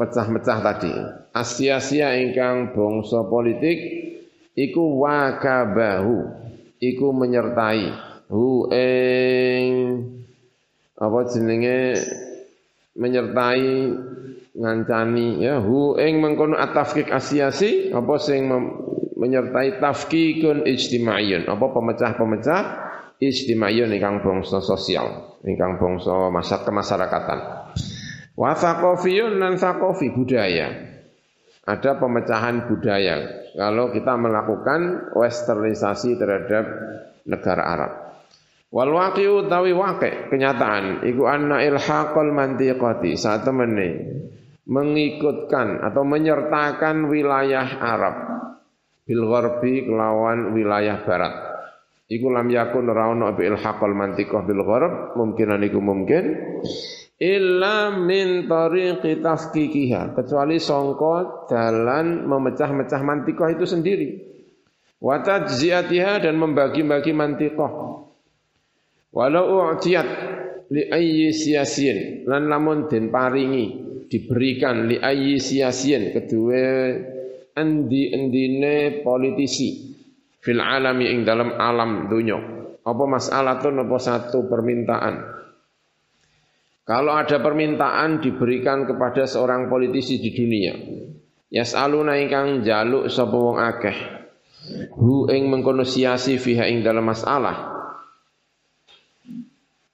Pecah-pecah 0.00 0.58
tadi. 0.64 0.92
Asia-asia 1.36 2.16
ingkang 2.16 2.72
bangsa 2.72 3.20
politik 3.28 3.78
iku 4.56 5.04
wakabahu, 5.04 6.24
iku 6.80 7.12
menyertai. 7.12 8.08
Hu 8.32 8.70
ing 8.72 9.68
apa 10.96 11.18
jenenge? 11.28 12.00
Menyertai 12.90 13.68
ngancani 14.50 15.40
ya 15.40 15.62
hu 15.62 15.94
ing 15.94 16.18
mengkono 16.18 16.58
atafkik 16.58 17.08
asiasi 17.08 17.94
apa 17.94 18.18
sing 18.18 18.50
menyertai 19.14 19.78
tafkikun 19.78 20.66
ijtimaiyun 20.66 21.46
apa 21.46 21.70
pemecah-pemecah 21.70 22.89
ijtimaiyun 23.20 23.92
ingkang 23.92 24.24
bangsa 24.24 24.64
sosial 24.64 25.38
ingkang 25.44 25.76
bangsa 25.76 26.32
masyarakat 26.32 26.64
kemasyarakatan 26.64 27.40
Wa 28.40 28.56
thaqafiyun 28.56 29.36
dan 29.36 29.60
thaqafi 29.60 30.16
budaya. 30.16 30.96
Ada 31.68 32.00
pemecahan 32.00 32.72
budaya 32.72 33.44
kalau 33.52 33.92
kita 33.92 34.16
melakukan 34.16 35.12
westernisasi 35.12 36.16
terhadap 36.16 36.64
negara 37.28 37.62
Arab. 37.62 37.92
Wal 38.72 38.96
waqi'u 38.96 39.44
tawi 39.44 39.76
waqi' 39.76 40.32
kenyataan 40.32 41.04
iku 41.04 41.28
anna 41.28 41.60
ilhaqal 41.60 42.32
mantiqati 42.32 43.18
saat 43.18 43.44
temene 43.44 44.08
mengikutkan 44.64 45.84
atau 45.84 46.06
menyertakan 46.06 47.12
wilayah 47.12 47.66
Arab 47.76 48.16
bil 49.04 49.26
kelawan 49.60 50.56
wilayah 50.56 51.02
barat. 51.04 51.49
Iku 52.10 52.26
lam 52.26 52.50
yakun 52.50 52.90
ora 52.90 53.14
ono 53.14 53.30
bi 53.38 53.46
ilhaqal 53.46 53.94
mantiqah 53.94 54.42
bil 54.42 54.66
gharb 54.66 55.14
mungkinan 55.14 55.62
iku 55.62 55.78
mungkin. 55.78 56.24
Illa 57.22 57.94
min 57.94 58.50
tariqi 58.50 59.22
tafkikiha 59.22 60.18
kecuali 60.18 60.58
songko 60.58 61.46
dalan 61.46 62.26
memecah-mecah 62.26 63.00
mantikoh 63.06 63.46
itu 63.54 63.62
sendiri. 63.62 64.08
Wa 64.98 65.22
tajziyatiha 65.22 66.26
dan 66.26 66.34
membagi-bagi 66.34 67.14
mantikoh 67.14 68.00
walau 69.10 69.74
u'tiyat 69.74 70.08
li 70.70 70.86
ayyi 70.86 71.34
siyasin 71.34 72.26
lan 72.30 72.46
lamun 72.46 72.86
den 72.86 73.10
paringi 73.10 73.74
diberikan 74.06 74.86
li 74.86 75.02
ayyi 75.02 75.42
siyasin 75.42 76.14
kedua 76.14 76.94
endi-endine 77.58 79.02
politisi 79.02 79.89
fil 80.40 80.60
alami 80.60 81.12
ing 81.12 81.22
dalam 81.22 81.56
alam 81.56 82.08
dunya 82.08 82.36
apa 82.80 83.04
masalah 83.04 83.60
tuh 83.60 83.76
apa 83.76 83.96
satu 84.00 84.48
permintaan 84.48 85.40
kalau 86.90 87.14
ada 87.14 87.38
permintaan 87.38 88.18
diberikan 88.18 88.82
kepada 88.82 89.22
seorang 89.22 89.70
politisi 89.70 90.18
di 90.18 90.34
dunia, 90.34 90.74
yas'aluna 91.46 92.18
ingkang 92.18 92.66
jaluk 92.66 93.06
sapa 93.06 93.36
wong 93.38 93.62
akeh. 93.62 93.98
Hu 94.98 95.30
ing 95.30 95.46
mengkono 95.46 95.86
siasi 95.86 96.34
fiha 96.42 96.66
ing 96.66 96.82
dalam 96.82 97.06
masalah. 97.06 97.78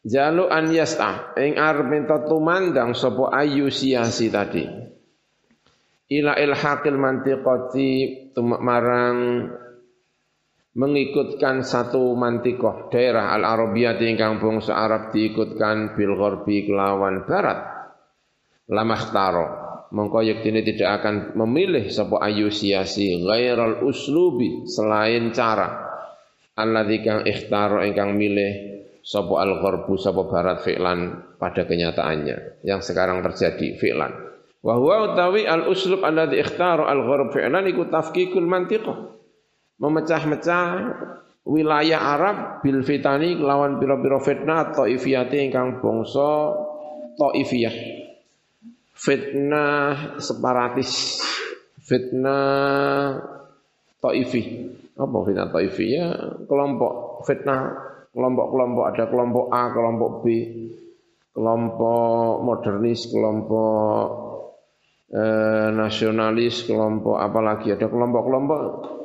Jaluk 0.08 0.48
an 0.48 0.72
yasta 0.72 1.36
ing 1.36 1.60
arep 1.60 1.84
minta 1.84 2.16
tumandang 2.24 2.96
sapa 2.96 3.28
ayu 3.44 3.68
siasi 3.68 4.32
tadi. 4.32 4.64
Ila 6.16 6.32
ilhaqil 6.40 6.96
mantiqati 6.96 7.90
marang 8.40 9.18
mengikutkan 10.76 11.64
satu 11.64 12.12
mantikoh 12.12 12.92
daerah 12.92 13.32
al-Arabiyah 13.32 13.96
ingkang 13.96 14.36
bangsa 14.36 14.76
Arab 14.76 15.08
diikutkan 15.08 15.96
bil 15.96 16.20
gharbi 16.20 16.68
kelawan 16.68 17.24
barat. 17.24 17.64
Lamakhtaro 18.68 19.64
mongko 19.96 20.20
yektine 20.20 20.60
tidak 20.60 21.00
akan 21.00 21.32
memilih 21.32 21.88
sapa 21.88 22.20
ayu 22.28 22.52
siasi 22.52 23.24
ghairal 23.24 23.88
uslubi 23.88 24.68
selain 24.68 25.32
cara. 25.32 25.88
Alladzi 26.56 26.96
kang 27.00 27.24
ikhtaro 27.24 27.80
ingkang 27.80 28.12
milih 28.12 28.84
sapa 29.00 29.32
al-gharbu 29.48 29.96
sapa 29.96 30.28
barat 30.28 30.60
fi'lan 30.60 31.24
pada 31.40 31.64
kenyataannya. 31.64 32.60
Yang 32.68 32.92
sekarang 32.92 33.24
terjadi 33.24 33.80
fi'lan. 33.80 34.12
Wa 34.60 34.76
huwa 34.76 35.12
utawi 35.12 35.48
al-uslub 35.48 36.04
alladzi 36.04 36.36
ikhtaro 36.36 36.84
al-gharb 36.84 37.32
fi'lan 37.32 37.64
iku 37.64 37.88
tafkikul 37.88 38.44
mantiqah 38.44 39.15
memecah-mecah 39.76 40.66
wilayah 41.46 42.00
Arab 42.18 42.36
bil 42.66 42.82
fitani 42.82 43.38
lawan 43.38 43.78
pira-pira 43.78 44.18
fitnah 44.18 44.74
taifiyati 44.74 45.46
ingkang 45.46 45.78
bangsa 45.78 46.52
taifiyah. 47.14 47.76
Fitnah 48.96 50.18
separatis. 50.18 51.22
Fitnah 51.86 53.14
taifi. 54.02 54.42
Apa 54.98 55.16
fitnah 55.22 55.48
taifi? 55.52 55.84
Ya 55.94 56.10
kelompok 56.50 57.22
fitnah. 57.28 57.94
Kelompok-kelompok 58.16 58.84
ada 58.96 59.04
kelompok 59.12 59.44
A 59.52 59.62
kelompok 59.76 60.10
B. 60.24 60.26
Kelompok 61.36 62.40
modernis 62.40 63.12
kelompok 63.12 64.04
eh, 65.12 65.68
nasionalis 65.68 66.64
kelompok 66.64 67.20
apalagi. 67.20 67.76
Ada 67.76 67.92
kelompok-kelompok 67.92 68.95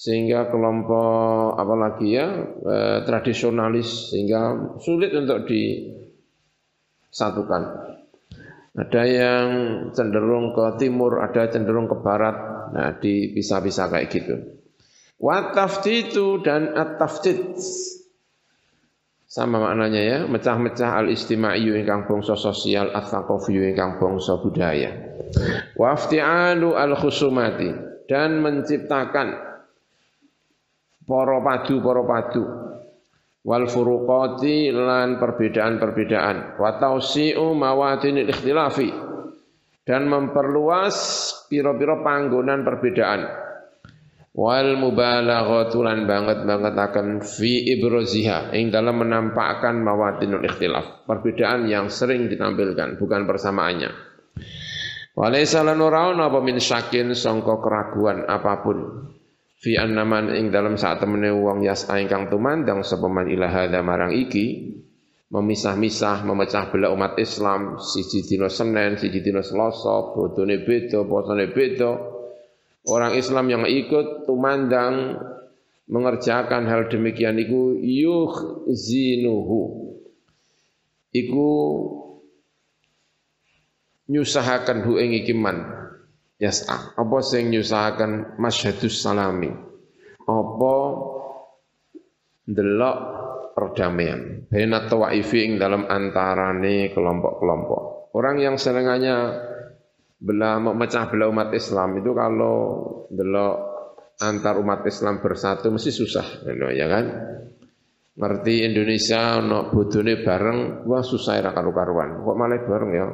sehingga 0.00 0.48
kelompok 0.48 1.60
apalagi 1.60 2.16
ya 2.16 2.32
eh, 2.48 3.04
tradisionalis 3.04 4.16
sehingga 4.16 4.72
sulit 4.80 5.12
untuk 5.12 5.44
disatukan. 7.12 7.62
Ada 8.70 9.02
yang 9.04 9.46
cenderung 9.92 10.56
ke 10.56 10.80
timur, 10.80 11.20
ada 11.20 11.52
cenderung 11.52 11.84
ke 11.84 12.00
barat. 12.00 12.32
Nah, 12.70 12.96
dipisah-pisah 13.02 13.90
kayak 13.90 14.08
gitu. 14.14 14.62
Wa 15.20 15.52
taftitu 15.52 16.38
dan 16.40 16.70
at-taftid 16.78 17.58
sama 19.26 19.58
maknanya 19.58 20.00
ya, 20.00 20.18
mecah-mecah 20.24 21.02
al-istima'iyyu 21.02 21.76
ingkang 21.82 22.06
bangsa 22.06 22.38
sosial, 22.38 22.94
at-thaqafiyyu 22.94 23.74
ingkang 23.74 23.98
bangsa 23.98 24.38
budaya. 24.38 24.94
Wa 25.74 25.98
afti'alu 25.98 26.72
al-khusumati 26.72 27.74
dan 28.06 28.38
menciptakan 28.38 29.49
para 31.10 31.42
padu 31.42 31.82
para 31.82 32.02
padu. 32.06 32.44
Wal 33.42 33.66
furuqati 33.66 34.70
lan 34.70 35.18
perbedaan-perbedaan. 35.18 36.60
Wa 36.60 36.78
tausi'u 36.78 37.50
mawadinil 37.50 38.30
ikhtilafi. 38.30 38.88
Dan 39.82 40.06
memperluas 40.06 40.94
pira-pira 41.50 41.98
panggonan 42.04 42.62
perbedaan. 42.62 43.26
Wal 44.30 44.78
mubalaghatu 44.78 45.82
lan 45.82 46.06
banget-banget 46.06 46.74
akan 46.78 47.06
fi 47.26 47.74
ibroziha 47.74 48.54
ing 48.54 48.70
dalam 48.70 49.02
menampakkan 49.02 49.82
mawadinul 49.82 50.46
ikhtilaf. 50.46 51.08
Perbedaan 51.08 51.66
yang 51.66 51.90
sering 51.90 52.30
ditampilkan 52.30 53.00
bukan 53.00 53.26
persamaannya. 53.26 53.90
Walaysa 55.18 55.66
lanuraun 55.66 56.22
apa 56.22 56.38
min 56.38 56.62
syakin 56.62 57.10
sangka 57.18 57.58
keraguan 57.58 58.30
apa 58.30 58.62
pun 58.62 58.78
fi 59.60 59.76
annaman 59.76 60.32
ing 60.32 60.48
dalam 60.48 60.80
saat 60.80 61.04
temene 61.04 61.28
wong 61.36 61.60
yas'a 61.60 62.00
ingkang 62.00 62.32
tumandang 62.32 62.80
sapa 62.80 63.06
man 63.12 63.28
ila 63.28 63.46
hadza 63.52 63.84
marang 63.84 64.16
iki? 64.16 64.76
Memisah-misah 65.30 66.26
memecah 66.26 66.74
belah 66.74 66.90
umat 66.90 67.14
Islam 67.22 67.78
siji 67.78 68.26
dina 68.26 68.50
Senin 68.50 68.98
siji 68.98 69.22
dina 69.22 69.46
Selasa 69.46 70.10
bodone 70.10 70.66
beda 70.66 71.06
posone 71.06 71.46
beda. 71.54 71.90
Orang 72.90 73.14
Islam 73.14 73.46
yang 73.46 73.62
ikut 73.62 74.26
tumandang 74.26 75.22
mengerjakan 75.86 76.66
hal 76.66 76.90
demikian 76.90 77.38
iku 77.38 77.78
zinuhu 78.74 79.90
iku 81.14 81.50
nyusahaken 84.10 84.82
hu 84.86 84.98
ing 84.98 85.14
iki 85.14 85.34
man 85.34 85.79
yas'a 86.40 86.96
apa 86.96 87.16
sing 87.20 87.52
nyusahaken 87.52 88.40
masyhadus 88.40 89.04
salami? 89.04 89.52
Apa 90.24 90.74
ndelok 92.48 92.96
perdamaian? 93.52 94.48
Baina 94.48 94.88
tawaifi 94.88 95.38
ing 95.44 95.52
dalam 95.60 95.84
antarane 95.84 96.90
kelompok-kelompok. 96.96 98.10
Orang 98.16 98.40
yang 98.40 98.56
senengannya 98.56 99.46
belah 100.20 100.58
memecah 100.58 101.08
belah 101.12 101.28
umat 101.30 101.52
Islam 101.54 102.00
itu 102.00 102.10
kalau 102.16 102.56
ndelok 103.12 103.54
antar 104.20 104.60
umat 104.60 104.84
Islam 104.84 105.22
bersatu 105.24 105.72
mesti 105.72 105.92
susah 105.92 106.44
ya 106.74 106.86
kan? 106.88 107.04
Ngerti 108.20 108.68
Indonesia 108.68 109.40
ono 109.40 109.72
bodone 109.72 110.20
bareng 110.20 110.84
wah 110.84 111.00
susah 111.00 111.40
ra 111.40 111.56
karu-karuan. 111.56 112.20
Kok 112.20 112.36
malah 112.36 112.60
bareng 112.60 112.90
ya 112.92 113.06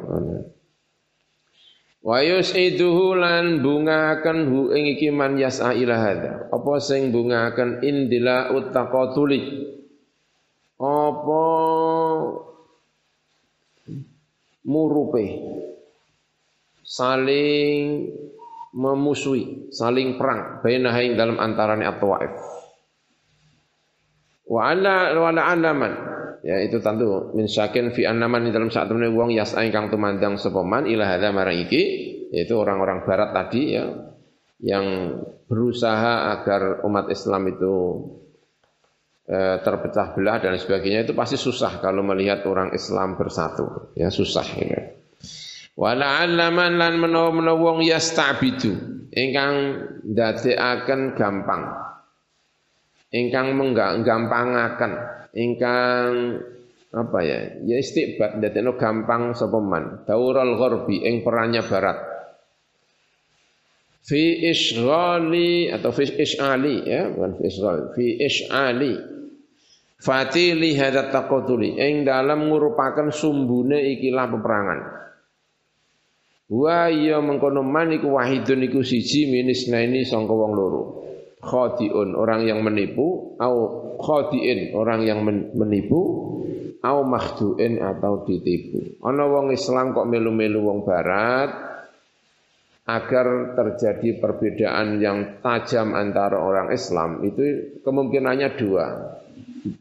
Wa 2.07 2.23
yus'iduhu 2.23 3.19
lan 3.19 3.67
bungakan 3.67 4.47
hu 4.47 4.71
ing 4.71 4.95
iki 4.95 5.11
man 5.11 5.35
yas'a 5.35 5.75
ila 5.75 5.99
hadza. 5.99 6.47
Apa 6.55 6.79
sing 6.79 7.11
bungakan 7.11 7.83
indila 7.83 8.55
uttaqatuli. 8.55 9.67
Apa 10.79 11.43
murupe 14.71 15.27
saling 16.87 18.07
memusuhi, 18.71 19.75
saling 19.75 20.15
perang 20.15 20.63
bainaha 20.63 21.03
ing 21.03 21.19
dalam 21.19 21.43
antarane 21.43 21.91
at-tawaif. 21.91 22.31
Wa 24.47 24.71
ala 24.71 25.11
wa 25.11 25.35
ala 25.35 25.71
ya 26.47 26.63
itu 26.63 26.79
tentu. 26.79 27.35
Min 27.35 27.51
syakin 27.51 27.91
fi 27.91 28.07
annaman 28.07 28.47
di 28.47 28.55
dalam 28.55 28.71
saat 28.71 28.87
temen 28.87 29.11
wong 29.11 29.35
yas'a 29.35 29.67
ingkang 29.67 29.91
tumandang 29.91 30.39
sapa 30.39 30.63
man 30.63 30.87
ila 30.87 31.03
hadza 31.03 31.35
marang 31.35 31.59
iki 31.59 31.83
yaitu 32.31 32.55
orang-orang 32.55 33.03
barat 33.03 33.35
tadi 33.35 33.75
ya 33.75 33.91
yang 34.63 34.87
berusaha 35.51 36.33
agar 36.39 36.87
umat 36.87 37.11
Islam 37.11 37.51
itu 37.51 37.75
eh, 39.27 39.59
terpecah 39.61 40.15
belah 40.15 40.39
dan 40.39 40.55
sebagainya 40.55 41.05
itu 41.11 41.13
pasti 41.13 41.35
susah 41.35 41.83
kalau 41.83 42.07
melihat 42.07 42.47
orang 42.47 42.71
Islam 42.73 43.19
bersatu. 43.19 43.91
Ya 43.99 44.15
susah 44.15 44.47
ya. 44.57 44.95
Wala 45.77 46.25
alaman 46.25 46.81
lan 46.81 46.97
menawa-menawa 46.97 47.59
wong 47.61 47.79
yastabidu 47.85 48.73
ingkang 49.13 49.55
ndadekaken 50.09 51.19
gampang. 51.19 51.85
Ingkang 53.13 53.55
menggampangaken 53.55 54.93
ingkang 55.37 56.41
apa 56.97 57.19
ya 57.21 57.61
ya 57.69 57.77
istiqbat 57.77 58.41
dadekno 58.41 58.81
gampang 58.81 59.37
sapa 59.37 59.61
man? 59.61 60.09
Daurul 60.09 60.57
gharbi 60.57 61.05
ing 61.05 61.21
perannya 61.21 61.61
barat. 61.69 61.99
Fi 64.07 64.49
isghali 64.49 65.69
atau 65.69 65.91
fi 65.93 66.07
is'ali 66.07 66.77
ya 66.89 67.11
bukan 67.13 67.33
fi 67.37 67.43
isghali 67.45 67.83
fi 67.93 68.05
is'ali. 68.25 68.95
Fatili 69.97 70.77
hadza 70.77 71.09
taqatuli 71.09 71.81
ing 71.81 72.05
dalam 72.05 72.49
ngurupaken 72.49 73.13
sumbune 73.13 73.81
ikilah 73.97 74.27
peperangan. 74.29 74.81
Wa 76.47 76.87
ya 76.89 77.19
mengkono 77.19 77.67
man 77.67 77.91
iku 77.91 78.15
wahidun 78.15 78.63
iku 78.71 78.81
siji 78.87 79.27
minis 79.27 79.67
ini 79.67 80.07
sangka 80.07 80.31
wong 80.31 80.53
loro 80.55 81.06
khadiun 81.41 82.17
orang 82.17 82.49
yang 82.49 82.65
menipu 82.65 83.37
au 83.37 83.57
khadiin 84.01 84.73
orang 84.73 85.05
yang 85.05 85.21
menipu 85.53 86.01
au 86.87 86.99
makhduin 87.03 87.83
atau 87.83 88.23
ditipu. 88.23 89.03
Ana 89.03 89.27
wong 89.27 89.51
Islam 89.51 89.93
kok 89.97 90.07
melu-melu 90.07 90.61
wong 90.63 90.79
barat 90.87 91.51
agar 92.87 93.59
terjadi 93.59 94.23
perbedaan 94.23 95.03
yang 95.03 95.43
tajam 95.43 95.91
antara 95.99 96.39
orang 96.39 96.71
Islam 96.71 97.27
itu 97.27 97.75
kemungkinannya 97.83 98.49
dua. 98.55 98.87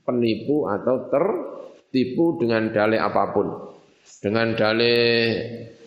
Penipu 0.02 0.66
atau 0.66 1.06
tertipu 1.14 2.42
dengan 2.42 2.74
dalih 2.74 2.98
apa 2.98 3.24
pun. 3.30 3.48
Dengan 4.18 4.58
dalih 4.58 5.06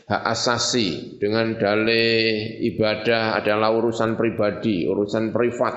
hak 0.09 0.23
asasi 0.25 1.21
dengan 1.21 1.61
dalih 1.61 2.57
ibadah 2.73 3.37
adalah 3.37 3.77
urusan 3.77 4.17
pribadi, 4.17 4.89
urusan 4.89 5.31
privat. 5.31 5.77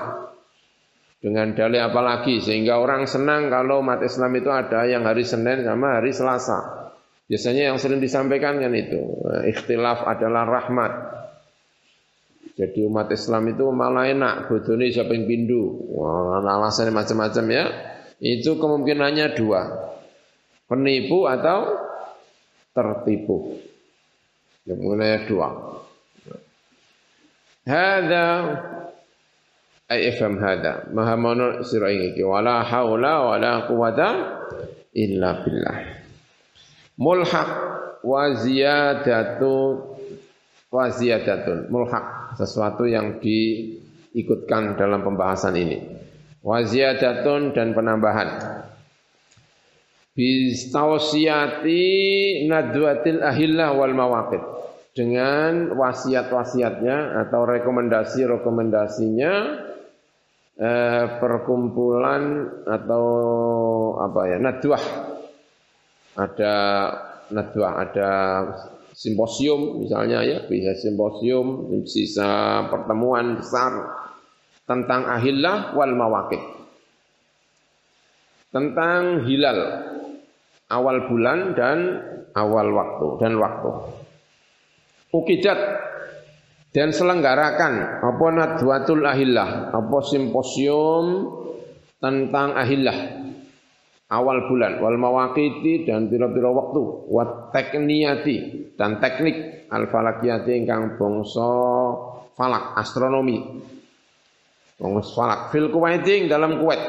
Dengan 1.22 1.54
dalih 1.54 1.78
apa 1.86 2.00
lagi 2.02 2.42
sehingga 2.42 2.82
orang 2.82 3.06
senang 3.06 3.46
kalau 3.46 3.78
umat 3.78 4.02
Islam 4.02 4.34
itu 4.34 4.50
ada 4.50 4.82
yang 4.90 5.06
hari 5.06 5.22
Senin 5.22 5.62
sama 5.62 6.02
hari 6.02 6.10
Selasa. 6.10 6.90
Biasanya 7.30 7.70
yang 7.70 7.78
sering 7.78 8.02
disampaikan 8.02 8.58
kan 8.58 8.74
itu, 8.74 9.22
ikhtilaf 9.46 10.02
adalah 10.02 10.42
rahmat. 10.42 10.92
Jadi 12.58 12.84
umat 12.84 13.08
Islam 13.14 13.54
itu 13.54 13.64
malah 13.70 14.10
enak, 14.10 14.50
bodoni 14.50 14.90
yang 14.92 15.24
pindu. 15.24 15.94
Wah, 15.94 16.42
alasannya 16.42 16.92
macam-macam 16.92 17.44
ya. 17.48 17.64
Itu 18.18 18.60
kemungkinannya 18.60 19.26
dua. 19.38 19.62
Penipu 20.68 21.24
atau 21.24 21.80
tertipu. 22.76 23.56
Yang 24.62 24.78
mulai 24.78 25.26
dua. 25.26 25.48
Hada 27.66 28.26
ai 29.90 30.00
ifham 30.10 30.38
hada. 30.38 30.90
Maha 30.90 31.14
mono 31.18 31.46
sira 31.62 31.90
iki 31.90 32.22
wala 32.22 32.62
haula 32.66 33.34
wala 33.34 33.52
quwata 33.66 34.08
illa 34.94 35.42
billah. 35.42 35.78
Mulhaq 36.98 37.50
wa 38.02 38.22
ziyadatu 38.34 39.54
wa 40.72 40.88
ziyadatun 40.88 41.68
mulhaq 41.68 42.34
sesuatu 42.40 42.88
yang 42.88 43.20
diikutkan 43.20 44.74
dalam 44.74 45.04
pembahasan 45.06 45.54
ini. 45.58 45.78
Wa 46.42 46.66
ziyadatun 46.66 47.54
dan 47.54 47.74
penambahan 47.76 48.28
bistawsiyati 50.16 51.80
nadwatil 52.48 53.20
ahillah 53.24 53.72
wal 53.76 53.94
mawaqit. 53.96 54.42
Dengan 54.92 55.72
wasiat-wasiatnya 55.72 57.16
atau 57.24 57.48
rekomendasi-rekomendasinya 57.48 59.32
eh, 60.60 61.04
perkumpulan 61.16 62.44
atau 62.68 63.06
apa 64.04 64.20
ya 64.28 64.36
nadwah. 64.36 64.84
Ada 66.12 66.54
nadwah 67.32 67.72
ada 67.80 68.10
simposium 68.92 69.80
misalnya 69.80 70.20
ya 70.20 70.38
bisa 70.44 70.76
simposium 70.76 71.72
bisa 71.80 72.60
pertemuan 72.68 73.40
besar 73.40 73.72
tentang 74.68 75.08
ahillah 75.08 75.72
wal 75.72 75.96
mawakid 75.96 76.38
tentang 78.52 79.24
hilal 79.24 79.58
awal 80.72 81.12
bulan 81.12 81.52
dan 81.52 81.78
awal 82.32 82.72
waktu 82.72 83.06
dan 83.20 83.36
waktu. 83.36 83.70
Ukidat 85.12 85.60
dan 86.72 86.88
selenggarakan 86.88 88.00
apa 88.00 88.26
nadwatul 88.32 89.04
ahillah, 89.04 89.76
apa 89.76 89.98
simposium 90.08 91.28
tentang 92.00 92.56
ahillah. 92.56 93.20
Awal 94.12 94.44
bulan 94.44 94.76
wal 94.80 94.96
mawaqiti 95.00 95.88
dan 95.88 96.08
pira-pira 96.08 96.48
waktu. 96.52 96.82
Wa 97.08 97.52
tekniyati 97.52 98.36
dan 98.76 99.00
teknik 99.00 99.68
al 99.72 99.88
falakiyati 99.88 100.52
ingkang 100.52 101.00
bangsa 101.00 101.48
falak 102.36 102.76
astronomi. 102.76 103.40
Bangsa 104.76 105.10
falak. 105.16 105.40
Fil 105.52 105.72
kuwaiting 105.72 106.28
dalam 106.28 106.60
kuwait. 106.60 106.80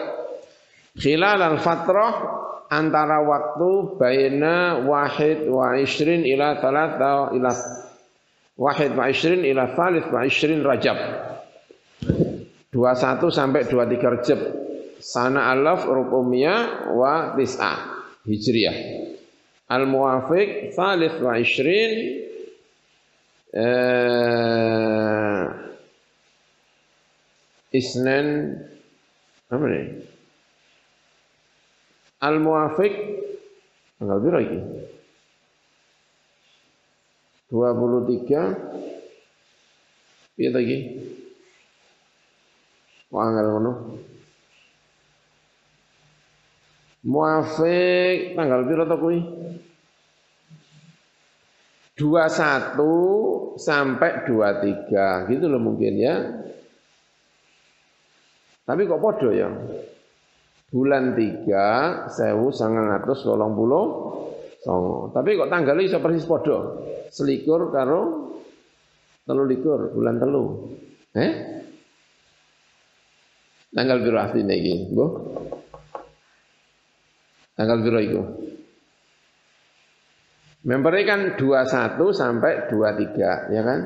Khilal 1.00 1.40
al 1.40 1.64
fatrah 1.64 2.43
antara 2.80 3.22
waktu 3.22 3.98
baina 4.02 4.82
wahid 4.86 5.46
wa 5.50 5.78
ishrin 5.78 6.26
ila 6.26 6.58
talata 6.58 7.34
ila 7.36 7.52
Wahid 8.54 8.94
wa 8.94 9.10
ishrin 9.10 9.42
ila 9.42 9.74
thalith 9.74 10.14
wa 10.14 10.22
ishrin 10.30 10.62
Rajab. 10.62 10.98
21 12.70 13.34
sampai 13.34 13.66
23 13.66 13.98
Rajab. 13.98 14.40
Sana 15.02 15.50
alaf 15.50 15.90
rubumiyah 15.90 16.94
wa 16.94 17.34
tis'ah. 17.34 18.06
Hijriyah. 18.30 18.78
Al-muwafiq 19.74 20.70
thalith 20.78 21.18
wa 21.18 21.34
ishrin 21.42 21.92
eh, 23.58 25.44
Isnen 27.74 28.54
apa 29.50 29.66
nih? 29.66 30.13
Al-muwafiq 32.24 32.94
tanggal 34.00 34.24
berapa 34.24 34.40
ini? 34.40 34.88
23 37.52 40.40
piye 40.40 40.50
lagi? 40.50 40.78
Wangel 43.14 43.46
ngono. 43.46 43.72
Muafik 47.04 48.40
tanggal 48.40 48.64
piro 48.66 48.88
to 48.88 48.96
kuwi? 48.96 49.20
21 52.00 53.60
sampai 53.60 54.24
23 54.26 55.30
gitu 55.30 55.46
loh 55.46 55.62
mungkin 55.62 55.94
ya. 56.00 56.16
Tapi 58.64 58.88
kok 58.88 59.04
podo 59.04 59.30
ya? 59.30 59.52
Bulan 60.74 61.14
3 61.14 62.10
1980 62.10 63.14
songo. 64.64 65.12
Tapi 65.14 65.30
kok 65.38 65.52
tanggalnya 65.54 65.86
iso 65.86 66.02
persis 66.02 66.26
podo. 66.26 66.82
Selikur 67.14 67.70
karo 67.70 68.34
telu 69.28 69.44
likur 69.46 69.94
bulan 69.94 70.18
telu. 70.18 70.74
Eh? 71.14 71.62
Tanggal 73.74 74.06
biru 74.06 74.18
asline 74.22 74.54
iki, 74.54 74.76
Bu? 74.94 75.06
Tanggal 77.58 77.78
biru 77.82 78.00
iku. 78.02 78.22
Membernya 80.64 81.04
kan 81.04 81.22
21 81.36 82.00
sampai 82.16 82.72
23, 82.72 83.52
ya 83.52 83.62
kan? 83.66 83.80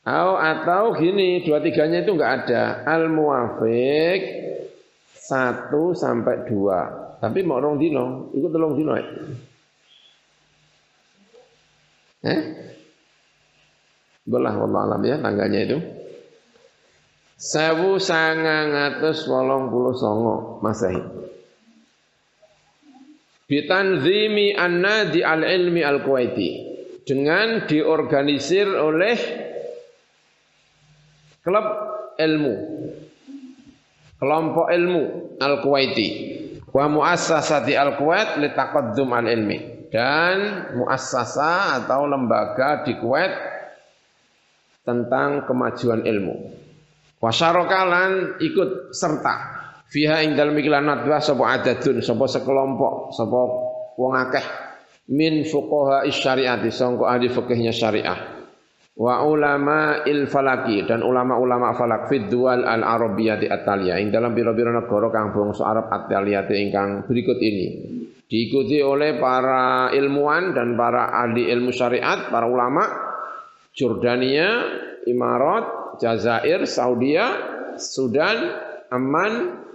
Atau, 0.00 0.30
atau 0.34 0.84
gini, 0.96 1.44
23-nya 1.44 2.02
itu 2.02 2.16
enggak 2.16 2.32
ada. 2.42 2.82
Al-muwafiq 2.88 4.20
1 5.30 5.70
sampai 5.94 6.42
2. 6.50 7.22
Tapi 7.22 7.38
mau 7.46 7.62
rong 7.62 7.78
dino, 7.78 8.34
ikut 8.34 8.50
tolong 8.50 8.74
dino. 8.74 8.92
Eh? 12.26 12.40
Belah 14.26 14.54
wallah 14.58 14.82
alam 14.90 15.02
ya 15.04 15.16
tangganya 15.22 15.60
itu. 15.64 15.78
Sewu 17.40 17.96
sangang 17.96 18.76
atus 18.76 19.24
wolong 19.24 19.72
puluh 19.72 19.96
songo 19.96 20.60
masahi. 20.60 21.00
Bitanzimi 23.48 24.52
an-nadi 24.52 25.24
al-ilmi 25.24 25.80
al-Kuwaiti. 25.80 26.50
Dengan 27.00 27.64
diorganisir 27.64 28.68
oleh 28.68 29.18
klub 31.42 31.66
ilmu. 32.20 32.54
Kelompok 34.20 34.68
ilmu 34.68 35.02
al-Kuwaiti. 35.40 36.08
Wa 36.70 36.86
muassasati 36.86 37.72
al-Kuwait 37.72 38.36
li 38.36 38.52
taqaddum 38.52 39.10
al-ilmi 39.16 39.88
dan 39.90 40.70
muassasa 40.76 41.82
atau 41.82 42.04
lembaga 42.04 42.84
di 42.84 43.00
Kuwait 43.00 43.32
tentang 44.84 45.48
kemajuan 45.48 46.04
ilmu. 46.04 46.36
Wasyarakalan 47.18 48.38
ikut 48.44 48.92
serta. 48.92 49.58
Fiha 49.90 50.22
ing 50.22 50.38
dalem 50.38 50.54
ikilan 50.62 50.86
nadwa 50.86 51.18
sapa 51.18 51.50
adadun 51.50 51.98
sapa 51.98 52.24
sekelompok 52.30 53.16
sapa 53.16 53.40
wong 53.98 54.12
akeh. 54.14 54.46
Min 55.10 55.42
fuqaha 55.42 56.06
syariati 56.06 56.70
sangka 56.70 57.10
ahli 57.10 57.26
fikihnya 57.26 57.74
syariah 57.74 58.39
wa 58.98 59.22
ulama 59.22 60.02
il 60.08 60.26
falaki 60.26 60.82
dan 60.84 61.06
ulama-ulama 61.06 61.72
falak 61.78 62.10
fid 62.10 62.26
dual 62.26 62.66
al 62.66 62.82
arabiyati 62.82 63.46
atalia 63.46 64.02
ing 64.02 64.10
dalam 64.10 64.34
biro-biro 64.34 64.74
negara 64.74 65.08
kang 65.14 65.30
bangsa 65.30 65.62
Arab 65.62 65.86
ataliyati 65.88 66.54
ingkang 66.58 67.06
berikut 67.06 67.38
ini. 67.38 67.68
Diikuti 68.30 68.78
oleh 68.78 69.18
para 69.18 69.90
ilmuwan 69.90 70.54
dan 70.54 70.78
para 70.78 71.10
ahli 71.10 71.50
ilmu 71.50 71.74
syariat 71.74 72.30
para 72.30 72.46
ulama 72.46 72.86
Jordania 73.74 74.70
Imarat 75.02 75.98
Jazair 75.98 76.62
Saudia 76.62 77.26
Sudan 77.74 78.38
Amman 78.86 79.66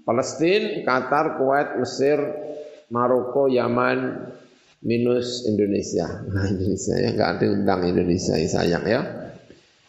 Palestina 0.00 0.80
Qatar 0.80 1.36
Kuwait 1.36 1.76
Mesir 1.76 2.16
Maroko 2.88 3.52
Yaman 3.52 4.32
minus 4.82 5.46
Indonesia. 5.46 6.06
Nah, 6.30 6.46
Indonesia 6.46 6.94
ya 6.98 7.08
enggak 7.14 7.30
ada 7.38 7.46
undang 7.50 7.80
Indonesia 7.86 8.34
ya 8.38 8.48
sayang 8.48 8.84
ya. 8.86 9.00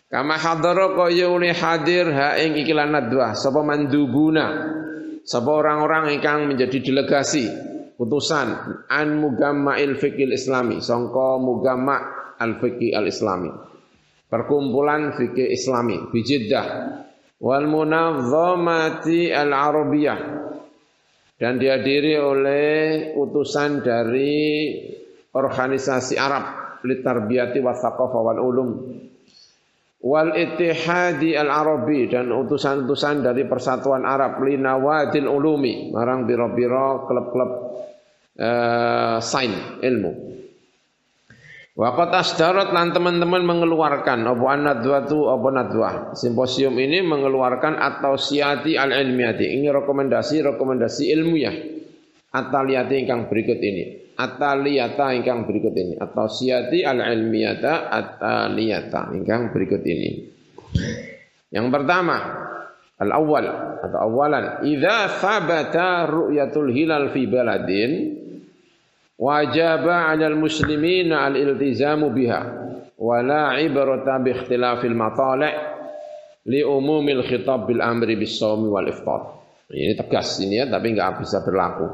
Kama 0.10 0.42
hadara 0.42 0.98
kaya 0.98 1.30
uli 1.30 1.54
hadir 1.54 2.10
ha 2.10 2.34
ing 2.42 2.58
iklan 2.58 2.90
nadwa 2.90 3.38
sapa 3.38 3.62
mandubuna 3.62 4.74
sapa 5.22 5.54
orang-orang 5.54 6.18
ingkang 6.18 6.50
menjadi 6.50 6.82
delegasi 6.82 7.46
utusan 8.02 8.80
an 8.90 9.08
mugamma'il 9.22 9.94
fikil 10.02 10.34
islami 10.34 10.82
sangka 10.82 11.38
mugamma' 11.38 12.34
al 12.42 12.58
fikih 12.58 12.98
al 12.98 13.06
islami 13.06 13.54
perkumpulan 14.32 15.14
fikih 15.14 15.52
islami 15.52 16.10
bijiddah 16.10 16.66
wal 17.38 17.70
munazzamati 17.70 19.30
al 19.30 19.52
arabiyah 19.54 20.20
dan 21.40 21.56
dihadiri 21.56 22.20
oleh 22.20 22.70
utusan 23.16 23.80
dari 23.80 24.76
organisasi 25.32 26.20
Arab 26.20 26.78
litarbiyati 26.84 27.64
wa 27.64 27.72
thaqafah 27.72 28.20
wal 28.20 28.42
ulum. 28.44 28.70
Wal 30.00 30.32
ittihadi 30.36 31.36
al 31.36 31.52
arabi 31.52 32.08
dan 32.08 32.32
utusan-utusan 32.32 33.24
dari 33.24 33.48
persatuan 33.48 34.08
Arab 34.08 34.40
linawadil 34.44 35.28
ulumi. 35.28 35.92
Marang 35.92 36.24
biro-biro 36.24 37.08
klub-klub 37.08 37.52
uh, 38.40 39.20
sain 39.20 39.80
ilmu 39.84 40.29
Waqat 41.80 42.12
asdarat 42.12 42.76
lan 42.76 42.92
teman-teman 42.92 43.40
mengeluarkan 43.48 44.28
apa 44.28 44.46
anadwatu 44.52 45.32
apa 45.32 45.48
nadwah. 45.48 45.96
Simposium 46.12 46.76
ini 46.76 47.00
mengeluarkan 47.00 47.80
atau 47.80 48.20
siati 48.20 48.76
al 48.76 48.92
ilmiyati. 48.92 49.48
Ini 49.48 49.72
rekomendasi-rekomendasi 49.72 51.04
ilmiah. 51.08 51.56
Ataliyati 52.36 53.00
ingkang 53.00 53.32
berikut 53.32 53.64
ini. 53.64 54.12
Ataliyata 54.12 55.16
ingkang 55.16 55.48
berikut 55.48 55.72
ini. 55.72 55.96
Atau 55.96 56.28
siati 56.28 56.84
al 56.84 57.00
ilmiyata 57.00 57.88
ataliyata 57.88 59.16
ingkang 59.16 59.56
berikut 59.56 59.80
ini. 59.80 60.10
Yang 61.48 61.68
pertama, 61.72 62.16
al 63.00 63.10
awal 63.16 63.48
atau 63.80 64.00
awalan, 64.04 64.68
idza 64.68 65.16
thabata 65.24 66.12
ru'yatul 66.12 66.76
hilal 66.76 67.08
fi 67.16 67.24
baladin 67.24 68.19
wajaba 69.20 70.08
'alal 70.10 70.40
muslimina 70.40 71.28
al-iltizamu 71.28 72.08
biha 72.16 72.42
wa 72.96 73.18
la 73.20 73.60
ibrata 73.60 74.16
bi 74.24 74.32
ikhtilafil 74.32 74.96
matali' 74.96 75.54
li 76.48 76.64
umumil 76.64 77.28
khitab 77.28 77.68
bil 77.68 77.84
amri 77.84 78.16
bis 78.16 78.40
shaumi 78.40 78.72
wal 78.72 78.88
iftar. 78.88 79.38
Ini 79.70 79.94
tegas 79.94 80.42
ini 80.42 80.58
ya, 80.58 80.66
tapi 80.66 80.98
enggak 80.98 81.22
bisa 81.22 81.46
berlaku. 81.46 81.86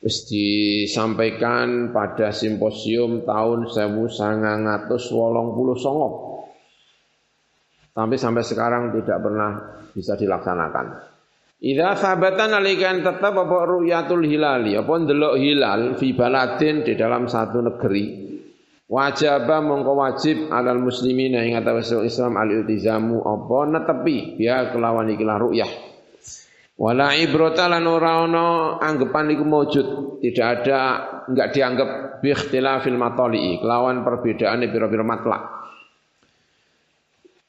Terus 0.00 0.28
disampaikan 0.28 1.92
pada 1.92 2.32
simposium 2.32 3.24
tahun 3.24 3.68
1989. 3.68 4.88
Tapi 7.90 8.14
sampai 8.16 8.44
sekarang 8.44 8.96
tidak 8.96 9.18
pernah 9.20 9.50
bisa 9.92 10.16
dilaksanakan. 10.16 11.09
Idza 11.60 11.92
sabatan 11.92 12.56
alikan 12.56 13.04
tetap 13.04 13.36
apa 13.36 13.68
ru'yatul 13.68 14.24
hilali? 14.24 14.80
Apa 14.80 14.96
ndelok 14.96 15.36
hilal 15.36 15.80
fi 16.00 16.16
baladin 16.16 16.80
di 16.80 16.96
dalam 16.96 17.28
satu 17.28 17.60
negeri? 17.60 18.32
Wajaba 18.88 19.60
mongko 19.60 19.92
wajib 19.92 20.48
alal 20.48 20.80
muslimin 20.80 21.36
ing 21.36 21.60
atas 21.60 21.92
Islam 21.92 22.40
al 22.40 22.48
iltizamu. 22.48 23.20
Apa 23.20 23.68
netepi? 23.76 24.40
Ya 24.40 24.72
kelawan 24.72 25.12
ikilah 25.12 25.36
ru'yah. 25.36 25.70
Wala 26.80 27.12
ibrata 27.12 27.68
lan 27.68 27.84
ora 27.84 28.24
ana 28.24 28.80
anggapan 28.80 29.36
iku 29.36 29.44
maujud 29.44 29.86
tidak 30.24 30.64
ada 30.64 30.78
enggak 31.28 31.52
dianggap 31.52 31.90
bi 32.24 32.32
ikhtilafil 32.32 32.96
matali 32.96 33.60
kelawan 33.60 34.00
perbedaane 34.00 34.64
pira-pira 34.72 35.04
matlak. 35.04 35.42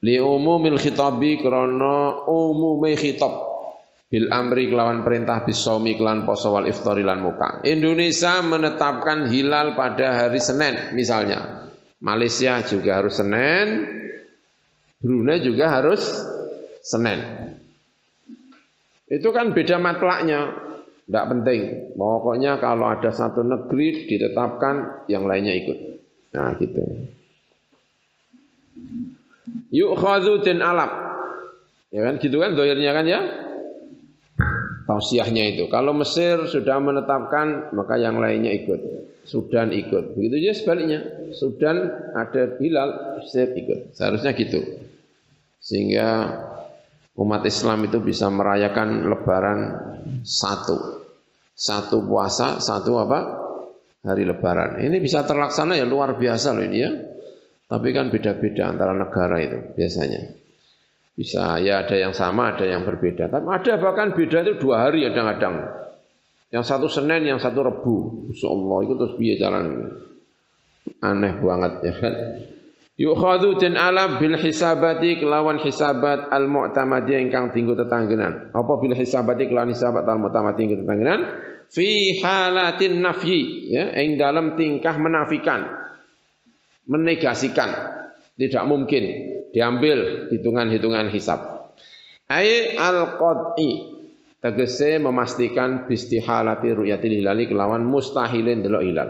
Li 0.04 0.20
umumil 0.20 0.76
khitabi 0.76 1.40
krana 1.40 2.28
umume 2.28 2.92
khitab 3.00 3.51
bil 4.12 4.28
amri 4.28 4.68
kelawan 4.68 5.08
perintah 5.08 5.48
bisomi 5.48 5.96
kelan 5.96 6.28
poso 6.28 6.52
wal 6.52 6.68
iftari 6.68 7.00
lan 7.00 7.24
muka. 7.24 7.64
Indonesia 7.64 8.44
menetapkan 8.44 9.32
hilal 9.32 9.72
pada 9.80 10.28
hari 10.28 10.44
Senin 10.44 10.92
misalnya. 10.92 11.72
Malaysia 12.04 12.60
juga 12.68 13.00
harus 13.00 13.16
Senin, 13.16 13.88
Brunei 15.00 15.40
juga 15.40 15.80
harus 15.80 16.04
Senin. 16.84 17.24
Itu 19.08 19.32
kan 19.32 19.56
beda 19.56 19.80
matlaknya, 19.80 20.60
tidak 21.08 21.26
penting. 21.32 21.62
Pokoknya 21.96 22.60
kalau 22.60 22.92
ada 22.92 23.16
satu 23.16 23.46
negeri 23.48 24.12
ditetapkan, 24.12 25.08
yang 25.08 25.24
lainnya 25.24 25.56
ikut. 25.56 25.78
Nah 26.36 26.52
gitu. 26.60 26.84
Yuk 29.72 29.96
dan 30.44 30.60
alap. 30.60 30.92
Ya 31.94 32.08
kan 32.08 32.20
gitu 32.20 32.40
kan 32.40 32.56
doyernya 32.56 32.92
kan 32.96 33.06
ya 33.08 33.51
tausiahnya 34.92 35.56
itu. 35.56 35.72
Kalau 35.72 35.96
Mesir 35.96 36.44
sudah 36.52 36.76
menetapkan, 36.84 37.72
maka 37.72 37.96
yang 37.96 38.20
lainnya 38.20 38.52
ikut. 38.52 38.80
Sudan 39.24 39.72
ikut. 39.72 40.20
Begitu 40.20 40.36
juga 40.44 40.56
sebaliknya. 40.60 41.00
Sudan 41.32 41.88
ada 42.12 42.60
hilal, 42.60 43.24
Mesir 43.24 43.56
ikut. 43.56 43.96
Seharusnya 43.96 44.36
gitu. 44.36 44.60
Sehingga 45.64 46.28
umat 47.16 47.48
Islam 47.48 47.88
itu 47.88 48.04
bisa 48.04 48.28
merayakan 48.28 49.08
lebaran 49.08 49.60
satu. 50.28 51.08
Satu 51.56 52.04
puasa, 52.04 52.60
satu 52.60 53.00
apa? 53.00 53.20
Hari 54.02 54.26
lebaran. 54.28 54.82
Ini 54.82 54.98
bisa 54.98 55.24
terlaksana 55.24 55.78
ya 55.78 55.86
luar 55.86 56.18
biasa 56.20 56.58
loh 56.58 56.66
ini 56.66 56.78
ya. 56.82 56.92
Tapi 57.72 57.96
kan 57.96 58.12
beda-beda 58.12 58.68
antara 58.68 58.92
negara 58.92 59.40
itu 59.40 59.72
biasanya. 59.78 60.41
Bisa 61.22 61.62
ya 61.62 61.86
ada 61.86 61.94
yang 61.94 62.18
sama, 62.18 62.58
ada 62.58 62.66
yang 62.66 62.82
berbeda. 62.82 63.30
Tapi 63.30 63.46
ada 63.46 63.78
bahkan 63.78 64.18
beda 64.18 64.42
itu 64.42 64.58
dua 64.58 64.90
hari 64.90 65.06
kadang-kadang. 65.06 65.70
Yang 66.50 66.66
satu 66.66 66.90
Senin, 66.90 67.30
yang 67.30 67.38
satu 67.38 67.62
Rebu. 67.62 68.26
Allah 68.50 68.78
itu 68.82 68.94
terus 68.98 69.14
biaya 69.22 69.36
jalan. 69.38 69.66
Aneh 70.98 71.38
banget 71.38 71.74
ya 71.86 71.94
kan. 71.94 72.14
Yukhadu 72.98 73.62
dan 73.62 73.78
ala 73.78 74.18
bil 74.18 74.34
hisabati 74.34 75.22
kelawan 75.22 75.62
hisabat 75.62 76.34
al 76.34 76.50
mu'tamadi 76.50 77.22
ingkang 77.22 77.54
tinggu 77.54 77.78
tetanggenan. 77.78 78.50
Apa 78.50 78.82
bil 78.82 78.98
hisabati 78.98 79.46
kelawan 79.46 79.78
hisabat 79.78 80.02
al 80.10 80.18
mu'tamadi 80.18 80.58
tinggu 80.58 80.82
tetanggenan? 80.82 81.22
Fi 81.70 82.18
halatin 82.18 82.98
nafyi 82.98 83.70
ya, 83.70 83.94
ing 83.94 84.18
dalam 84.18 84.58
tingkah 84.58 84.98
menafikan, 84.98 85.70
menegasikan, 86.90 87.70
tidak 88.42 88.64
mungkin 88.66 89.04
diambil 89.52 90.32
hitungan-hitungan 90.32 91.12
hisab. 91.12 91.72
Ai 92.32 92.80
al-qad'i 92.80 94.02
tegese 94.42 94.98
memastikan 94.98 95.86
bistihalati 95.86 96.72
ru'yatil 96.74 97.22
hilali 97.22 97.46
kelawan 97.46 97.84
mustahilin 97.86 98.64
delok 98.64 98.84
hilal. 98.84 99.10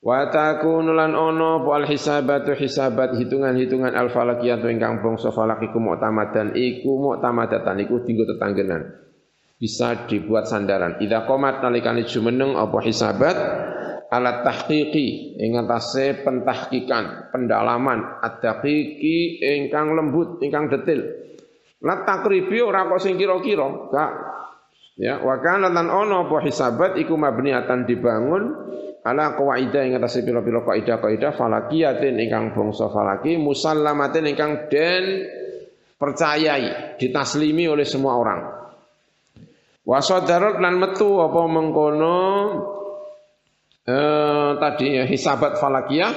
Wa 0.00 0.32
takunu 0.32 0.96
lan 0.96 1.12
ono 1.12 1.60
al 1.68 1.84
hisabatu 1.84 2.56
hisabat 2.56 3.20
hitungan-hitungan 3.20 3.92
al 3.92 4.08
falakiyatu 4.08 4.72
ingkang 4.72 5.04
bangsa 5.04 5.28
falak 5.28 5.60
iku 5.60 5.76
mu'tamadan 5.76 6.56
iku 6.56 6.96
mu'tamadatan 6.96 7.84
iku 7.84 8.00
dinggo 8.00 8.24
tetanggenan. 8.24 8.96
Bisa 9.60 10.08
dibuat 10.08 10.48
sandaran. 10.48 11.04
Idza 11.04 11.28
qomat 11.28 11.60
nalikane 11.60 12.08
jumeneng 12.08 12.56
apa 12.56 12.80
hisabat 12.80 13.36
alat 14.10 14.42
tahqiqi 14.42 15.38
ing 15.38 15.54
atase 15.54 16.26
pentahqiqan, 16.26 17.30
pendalaman 17.30 18.18
ad-daqiqi 18.20 19.38
ingkang 19.38 19.94
lembut, 19.94 20.42
ingkang 20.42 20.66
detil. 20.66 21.06
La 21.80 22.02
takribi 22.04 22.60
ora 22.60 22.84
kok 22.90 23.00
sing 23.00 23.16
kira-kira, 23.16 23.88
gak. 23.88 24.12
Ya, 25.00 25.16
wa 25.24 25.40
kana 25.40 25.72
lan 25.72 25.88
ono 25.88 26.28
apa 26.28 26.44
hisabat 26.44 27.00
iku 27.00 27.16
mabniatan 27.16 27.88
dibangun 27.88 28.52
ala 29.00 29.32
qawaida 29.32 29.88
ing 29.88 29.96
atase 29.96 30.20
pira-pira 30.20 30.60
kaidah-kaidah 30.60 31.32
falakiyatin 31.32 32.20
ingkang 32.20 32.52
bangsa 32.52 32.92
falaki 32.92 33.40
musallamatin 33.40 34.28
ingkang 34.28 34.68
den 34.68 35.24
percayai, 35.96 36.96
ditaslimi 37.00 37.64
oleh 37.64 37.88
semua 37.88 38.12
orang. 38.20 38.40
Wasadarat 39.88 40.60
lan 40.60 40.76
metu 40.76 41.16
apa 41.24 41.40
mengkono 41.48 42.20
eh, 43.90 44.50
tadi 44.62 44.86
ya, 44.94 45.04
hisabat 45.10 45.58
falakiyah 45.58 46.12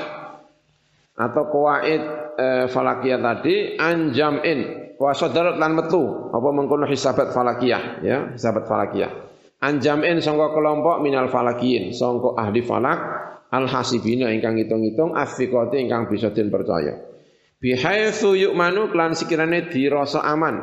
atau 1.13 1.43
kuwait 1.49 2.03
eh, 2.38 2.65
falakiyah 2.69 3.19
tadi 3.21 3.77
anjamin 3.81 4.93
wa 5.01 5.12
sadarat 5.13 5.57
lan 5.57 5.73
metu. 5.73 6.29
Apa 6.29 6.49
mengkono 6.53 6.86
hisabat 6.86 7.33
falakiyah 7.33 8.05
ya 8.05 8.17
hisabat 8.38 8.69
falakiyah. 8.69 9.12
Anjamin 9.63 10.19
sangka 10.19 10.51
kelompok 10.51 10.99
minal 10.99 11.31
falakiyin. 11.31 11.95
Sangka 11.95 12.36
ahli 12.36 12.59
falak 12.67 12.99
al 13.47 13.65
hasibina 13.71 14.27
ingkang 14.27 14.59
ngitung-ngitung 14.59 15.15
afiqati 15.15 15.88
ingkang 15.88 16.12
bisa 16.12 16.36
den 16.36 16.51
percaya. 16.51 16.99
Bihaitsu 17.63 18.36
yu'manu 18.36 18.91
lan 18.91 19.15
sekirane 19.15 19.71
dirasa 19.71 20.19
aman. 20.19 20.59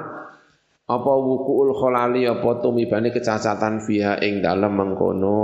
Apa 0.85 1.13
wukuul 1.17 1.73
kholali 1.73 2.29
apa 2.29 2.61
tumibane 2.61 3.09
kecacatan 3.09 3.81
fiha 3.81 4.21
ing 4.21 4.45
dalem 4.45 4.75
mengkono 4.75 5.41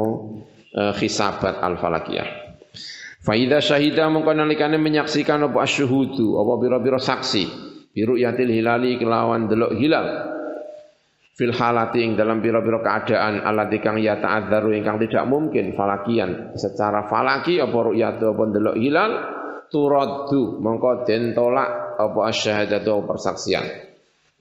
khisabat 0.76 1.64
al-falakiyah. 1.64 2.46
Faida 3.26 3.58
syahida 3.58 4.06
mengko 4.06 4.30
nalikane 4.30 4.78
menyaksikan 4.78 5.50
apa 5.50 5.66
asyhudu 5.66 6.38
apa 6.38 6.52
biro-biro 6.62 7.00
saksi. 7.00 7.44
Biru 7.90 8.14
yatil 8.14 8.52
hilali 8.52 9.00
kelawan 9.00 9.50
delok 9.50 9.74
hilal. 9.74 10.06
Fil 11.36 11.52
halati 11.52 12.06
ing 12.06 12.14
dalam 12.14 12.38
biro-biro 12.38 12.84
keadaan 12.84 13.42
alat 13.42 13.72
kang 13.82 13.98
ya 13.98 14.20
ta'adzaru 14.22 14.70
ingkang 14.78 15.02
tidak 15.02 15.24
mungkin. 15.26 15.74
Falakian. 15.74 16.54
Secara 16.54 17.10
falaki 17.10 17.58
apa 17.58 17.74
ru'yatu 17.74 18.36
apa 18.36 18.42
delok 18.52 18.76
hilal 18.78 19.12
turaddu. 19.72 20.62
Mengko 20.62 21.02
den 21.02 21.34
tolak 21.34 21.98
apa 21.98 22.20
asyhadatu 22.30 23.02
persaksian. 23.10 23.64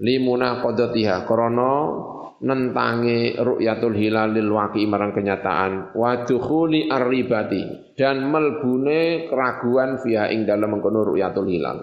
Limuna 0.04 0.60
qadatiha 0.60 1.24
krana 1.24 1.72
nentangi 2.44 3.40
ru'yatul 3.40 3.96
hilal 3.96 4.36
lil 4.36 4.52
waqi 4.52 4.84
marang 4.84 5.16
kenyataan 5.16 5.96
wa 5.96 6.28
dukhuli 6.28 6.92
arribati 6.92 7.96
dan 7.96 8.28
melbune 8.28 9.32
keraguan 9.32 10.02
fiha 10.04 10.28
ing 10.36 10.44
dalam 10.44 10.76
mengkono 10.76 11.16
ru'yatul 11.16 11.48
hilal. 11.48 11.78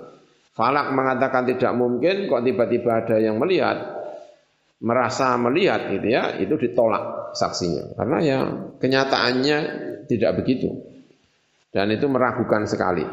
Falak 0.52 0.92
mengatakan 0.92 1.48
tidak 1.48 1.72
mungkin 1.72 2.28
kok 2.28 2.44
tiba-tiba 2.44 2.90
ada 3.00 3.16
yang 3.16 3.40
melihat 3.40 4.02
merasa 4.82 5.38
melihat 5.38 5.88
gitu 5.88 6.12
ya, 6.12 6.36
itu 6.36 6.58
ditolak 6.58 7.32
saksinya. 7.32 7.96
Karena 7.96 8.18
ya 8.20 8.38
kenyataannya 8.76 9.58
tidak 10.10 10.42
begitu. 10.42 10.68
Dan 11.72 11.88
itu 11.94 12.04
meragukan 12.04 12.68
sekali. 12.68 13.06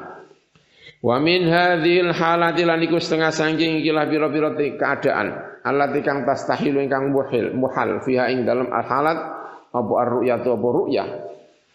Wa 1.00 1.16
min 1.16 1.48
hadhil 1.48 2.12
halati 2.12 2.68
lan 2.68 2.84
iku 2.84 3.00
setengah 3.00 3.32
sangking 3.32 3.80
ikilah 3.80 4.04
biro-biro 4.12 4.52
keadaan. 4.56 5.60
Allati 5.64 6.04
kang 6.04 6.28
tastahilu 6.28 6.84
ingkang 6.84 7.12
muhil 7.12 7.56
muhal 7.56 8.04
fiha 8.04 8.32
ing 8.32 8.44
dalam 8.44 8.68
al 8.72 8.84
halat 8.84 9.20
apa 9.72 9.94
ar-ru'yatu 9.96 10.56
apa 10.56 10.68
ru'yah. 10.68 11.10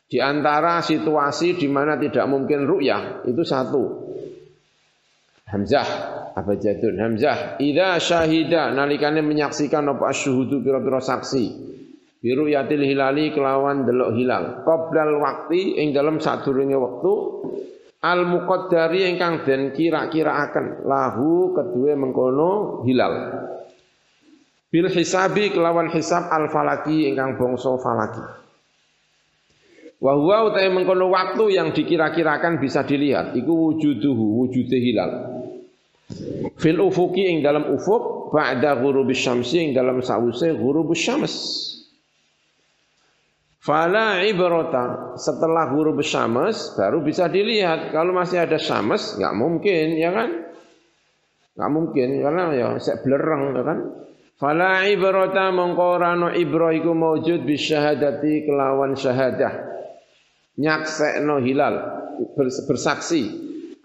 Di 0.05 0.21
antara 0.21 0.85
situasi 0.85 1.57
di 1.57 1.69
mana 1.73 1.97
tidak 1.97 2.29
mungkin 2.29 2.69
ru'yah 2.69 3.25
itu 3.25 3.41
satu. 3.41 3.83
Hamzah. 5.49 5.89
Apa 6.35 6.59
jadun 6.61 6.99
Hamzah. 7.01 7.63
Idza 7.63 7.97
syahida 8.03 8.75
nalikane 8.77 9.25
menyaksikan 9.25 9.89
apa 9.89 10.13
asyhudu 10.13 10.61
pira-pira 10.61 11.01
saksi. 11.01 11.73
Biru 12.21 12.49
yatil 12.49 12.85
hilali 12.85 13.33
kelawan 13.33 13.85
delok 13.89 14.17
hilal. 14.17 14.65
Qoblal 14.65 15.17
waktu 15.21 15.81
ing 15.81 15.97
dalam 15.97 16.21
sadurunge 16.21 16.77
wektu 16.77 17.15
al 18.05 18.29
muqaddari 18.29 19.09
ingkang 19.09 19.49
den 19.49 19.73
kira-kira 19.73 20.45
akan 20.45 20.85
lahu 20.85 21.57
kedua 21.57 21.97
mengkono 21.97 22.85
hilal. 22.85 23.15
Bil 24.69 24.93
hisabi 24.93 25.49
kelawan 25.57 25.89
hisab 25.89 26.29
al 26.29 26.53
falaki 26.53 27.09
ingkang 27.09 27.41
bangsa 27.41 27.73
falaki. 27.81 28.21
Wa 30.05 30.13
huwa 30.21 30.53
mengkono 30.53 31.09
waktu 31.09 31.57
yang 31.57 31.73
dikira-kirakan 31.73 32.61
bisa 32.61 32.85
dilihat. 32.85 33.33
Iku 33.33 33.49
wujuduhu 33.49 34.45
wujude 34.45 34.77
hilal. 34.77 35.13
Fil 36.61 36.77
ufuki 36.85 37.25
ing 37.25 37.41
dalam 37.41 37.73
ufuk 37.73 38.29
ba'da 38.29 38.77
ghurubis 38.77 39.25
syamsi 39.25 39.65
ing 39.65 39.71
dalam 39.73 40.05
sause 40.05 40.53
ghurubus 40.53 41.01
syams 41.01 41.35
Fala 43.65 44.21
ibrata 44.21 45.17
setelah 45.17 45.73
huruf 45.73 45.97
syams 46.05 46.77
baru 46.77 47.01
bisa 47.01 47.33
dilihat. 47.33 47.97
Kalau 47.97 48.13
masih 48.13 48.45
ada 48.45 48.61
syams 48.61 49.17
nggak 49.17 49.33
mungkin 49.33 49.97
ya 49.97 50.13
kan? 50.13 50.29
Nggak 51.57 51.71
mungkin 51.73 52.09
karena 52.21 52.43
ya 52.53 52.67
saya 52.77 53.01
belerang 53.01 53.57
ya 53.57 53.63
kan? 53.65 53.79
Fala 54.37 54.85
ibrata 54.85 55.49
mengkorano 55.49 56.29
ibro 56.37 56.69
iku 56.77 56.93
maujud 56.93 57.49
bisyahadati 57.49 58.45
kelawan 58.45 59.01
syahadah. 59.01 59.73
Nyaksekno 60.61 61.41
hilal 61.41 61.75
bersaksi 62.69 63.23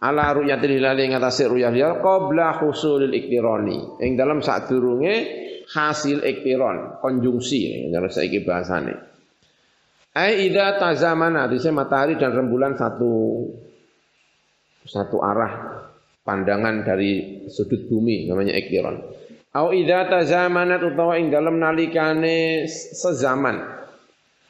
ala 0.03 0.35
ru'yatil 0.35 0.75
hilal 0.75 0.99
ing 0.99 1.15
atase 1.15 1.47
ru'yah 1.47 1.71
hilal 1.71 2.03
qabla 2.03 2.59
husulil 2.59 3.15
iktirani. 3.15 4.03
Ing 4.03 4.19
dalam 4.19 4.43
sadurunge 4.43 5.15
hasil 5.71 6.19
iktiron, 6.19 6.99
konjungsi, 6.99 7.87
kalau 7.95 8.11
saiki 8.11 8.43
bahasane. 8.43 9.18
Ai 10.19 10.51
idza 10.51 10.75
tazamana, 10.75 11.47
matahari 11.47 12.19
dan 12.19 12.35
rembulan 12.35 12.75
satu 12.75 13.47
satu 14.83 15.23
arah 15.23 15.79
pandangan 16.27 16.83
dari 16.83 17.47
sudut 17.47 17.87
bumi 17.87 18.27
namanya 18.27 18.51
ektiron. 18.51 18.99
Au 19.55 19.71
idza 19.71 20.11
tazamanat 20.11 20.83
utawa 20.83 21.15
ing 21.15 21.31
dalam 21.31 21.55
nalikane 21.55 22.67
sezaman. 22.67 23.79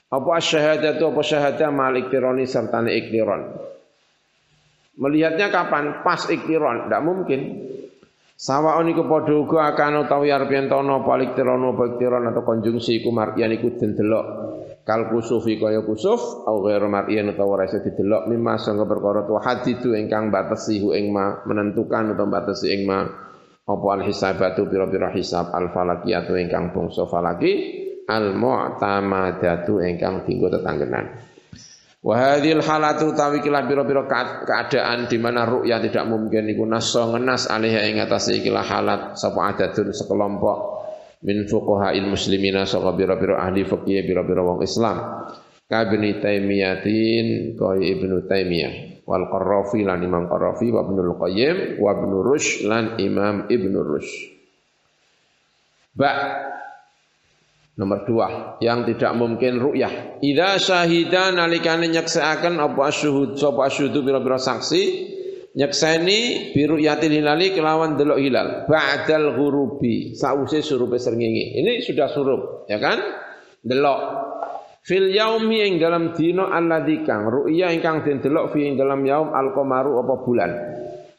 Apa 0.10 0.30
asyhadatu 0.42 1.14
apa 1.14 1.22
syahada 1.22 1.70
malik 1.70 2.10
tironi 2.10 2.50
serta 2.50 2.82
iktiron. 2.90 3.70
Melihatnya 4.98 5.54
kapan? 5.54 6.02
Pas 6.02 6.26
iktiron, 6.34 6.90
tidak 6.90 7.06
mungkin. 7.06 7.42
Sawaon 8.34 8.90
iku 8.90 9.06
padha 9.06 9.38
akan 9.70 10.10
utawi 10.10 10.34
arep 10.34 10.50
yen 10.50 10.66
balik 11.06 11.38
tiron 11.38 12.26
atau 12.26 12.42
konjungsi 12.42 13.04
iku 13.04 13.14
mar'ian 13.14 13.54
iku 13.54 13.78
den 13.78 13.94
delok 13.94 14.49
kal 14.90 15.06
kusufi 15.14 15.62
kaya 15.62 15.86
kusuf 15.86 16.50
au 16.50 16.66
ghairu 16.66 16.90
mar'ian 16.90 17.30
utawa 17.30 17.62
ora 17.62 17.70
didelok 17.70 18.26
mimma 18.26 18.58
sanga 18.58 18.90
perkara 18.90 19.22
tu 19.30 19.38
hadidu 19.38 19.94
ingkang 19.94 20.34
batesi 20.34 20.82
hu 20.82 20.98
ing 20.98 21.14
ma 21.14 21.46
menentukan 21.46 22.18
utawa 22.18 22.42
batesi 22.42 22.74
ing 22.74 22.90
ma 22.90 23.06
apa 23.70 23.86
al 23.94 24.02
hisabatu 24.02 24.66
pira-pira 24.66 25.14
hisab 25.14 25.54
al 25.54 25.70
falakiyatu 25.70 26.34
ingkang 26.42 26.74
bangsa 26.74 27.06
falaki 27.06 27.86
al 28.10 28.34
mu'tamadatu 28.34 29.78
ingkang 29.78 30.26
dinggo 30.26 30.50
tetanggenan. 30.50 31.22
Wa 32.02 32.16
hadhil 32.16 32.64
halatu 32.64 33.14
tawi 33.14 33.44
kilah 33.46 33.70
biro-biro 33.70 34.10
keadaan 34.10 35.06
di 35.06 35.22
mana 35.22 35.46
ru'ya 35.46 35.84
tidak 35.84 36.10
mungkin 36.10 36.50
iku 36.50 36.66
naso 36.66 37.14
ngenas 37.14 37.46
alaiha 37.46 37.86
ing 37.92 38.02
atase 38.02 38.42
ikilah 38.42 38.66
halat 38.66 39.02
sapa 39.20 39.54
adadun 39.54 39.94
sekelompok 39.94 40.79
min 41.24 41.44
fuqaha'il 41.48 42.08
muslimina 42.08 42.64
saka 42.64 42.96
biro-biro 42.96 43.36
ahli 43.36 43.68
fikih 43.68 44.08
biro-biro 44.08 44.48
wong 44.48 44.60
Islam. 44.64 45.28
Kabni 45.70 46.18
taimiyatin 46.18 47.54
kaya 47.54 47.84
ibnu 47.94 48.26
taimiyah 48.26 49.06
wal 49.06 49.30
qarrafi 49.30 49.86
lan 49.86 50.02
imam 50.02 50.26
qarrafi 50.26 50.74
wa 50.74 50.82
ibnul 50.82 51.14
qayyim 51.22 51.78
wa 51.78 51.94
ibnu 51.94 52.18
rush 52.26 52.66
lan 52.66 52.98
imam 52.98 53.46
ibnu 53.50 53.78
rush 53.86 54.12
ba. 55.94 56.12
Nomor 57.80 58.04
dua, 58.04 58.60
yang 58.60 58.84
tidak 58.84 59.16
mungkin 59.16 59.56
ru'yah. 59.56 60.20
Idza 60.20 60.60
syahida 60.60 61.32
nalikane 61.32 61.88
nyeksaken 61.88 62.60
apa 62.60 62.92
asyhud 62.92 63.40
sapa 63.40 63.72
asyhudu 63.72 64.04
pira-pira 64.04 64.36
saksi 64.36 64.84
nyekseni 65.60 66.52
biru 66.56 66.80
yatil 66.80 67.12
hilali 67.12 67.52
kelawan 67.52 68.00
delok 68.00 68.20
hilal 68.24 68.64
ba'dal 68.72 69.36
ghurubi 69.36 70.16
sause 70.16 70.64
surupe 70.64 70.96
srengenge. 70.96 71.60
Ini 71.60 71.84
sudah 71.84 72.08
surup, 72.08 72.66
ya 72.72 72.80
kan? 72.80 73.04
Delok. 73.60 74.00
Fil 74.88 75.12
yaumi 75.12 75.68
ing 75.68 75.76
dalam 75.78 76.16
dina 76.16 76.56
alladzi 76.56 77.04
kang 77.04 77.28
ru'ya 77.28 77.76
ingkang 77.76 78.08
den 78.08 78.24
delok 78.24 78.56
fi 78.56 78.72
ing 78.72 78.80
dalam 78.80 79.04
yaum 79.04 79.36
al-qamaru 79.36 80.00
apa 80.00 80.16
bulan. 80.24 80.52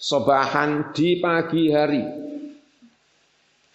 Sobahan 0.00 0.96
di 0.96 1.20
pagi 1.20 1.68
hari 1.68 2.00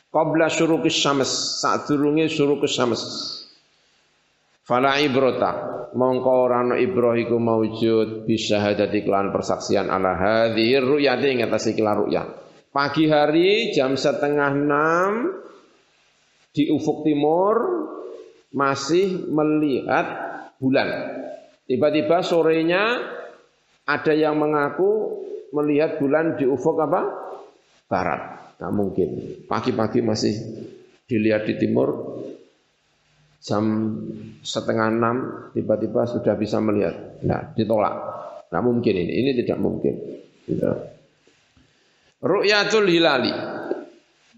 qabla 0.09 0.49
syurukis 0.49 0.97
syams 0.97 1.61
sadurunge 1.61 2.25
syurukis 2.31 2.73
syams 2.73 3.01
fala 4.65 4.97
ibrata 4.97 5.87
mongko 5.93 6.31
ora 6.33 6.65
ana 6.65 6.75
ibrah 6.81 7.15
iku 7.15 7.37
maujud 7.37 8.25
bisyahadati 8.25 9.05
kelan 9.05 9.29
persaksian 9.31 9.87
ala 9.87 10.17
hadhir 10.17 10.83
ru'yati 10.83 11.27
ing 11.31 11.39
atas 11.45 11.69
ikilah 11.71 11.93
ru'yah 11.95 12.25
pagi 12.73 13.07
hari 13.07 13.71
jam 13.71 13.95
setengah 13.95 14.51
enam 14.51 15.11
di 16.51 16.67
ufuk 16.71 17.07
timur 17.07 17.55
masih 18.55 19.27
melihat 19.27 20.07
bulan. 20.55 20.87
Tiba-tiba 21.67 22.23
sorenya 22.23 23.03
ada 23.83 24.13
yang 24.15 24.39
mengaku 24.39 25.19
melihat 25.51 25.99
bulan 25.99 26.39
di 26.39 26.47
ufuk 26.47 26.79
apa? 26.79 27.01
Barat. 27.91 28.55
Tak 28.55 28.71
mungkin. 28.71 29.43
Pagi-pagi 29.51 29.99
masih 29.99 30.33
dilihat 31.05 31.43
di 31.43 31.59
timur, 31.59 32.17
jam 33.45 33.63
setengah 34.41 34.89
enam 34.89 35.15
tiba-tiba 35.53 36.09
sudah 36.09 36.33
bisa 36.33 36.57
melihat. 36.57 37.21
Nah, 37.21 37.53
ditolak. 37.53 37.93
Nah 38.49 38.61
mungkin 38.65 38.93
ini, 38.97 39.13
ini 39.21 39.31
tidak 39.37 39.61
mungkin. 39.61 39.93
Gitu. 40.49 40.65
Ru'yatul 42.25 42.89
hilali. 42.89 43.29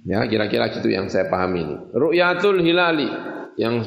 Ya, 0.03 0.27
kira-kira 0.27 0.75
gitu 0.75 0.91
yang 0.91 1.07
saya 1.07 1.31
pahami 1.31 1.59
ini. 1.63 1.75
Ru'yatul 1.95 2.59
hilali 2.59 3.07
yang 3.55 3.79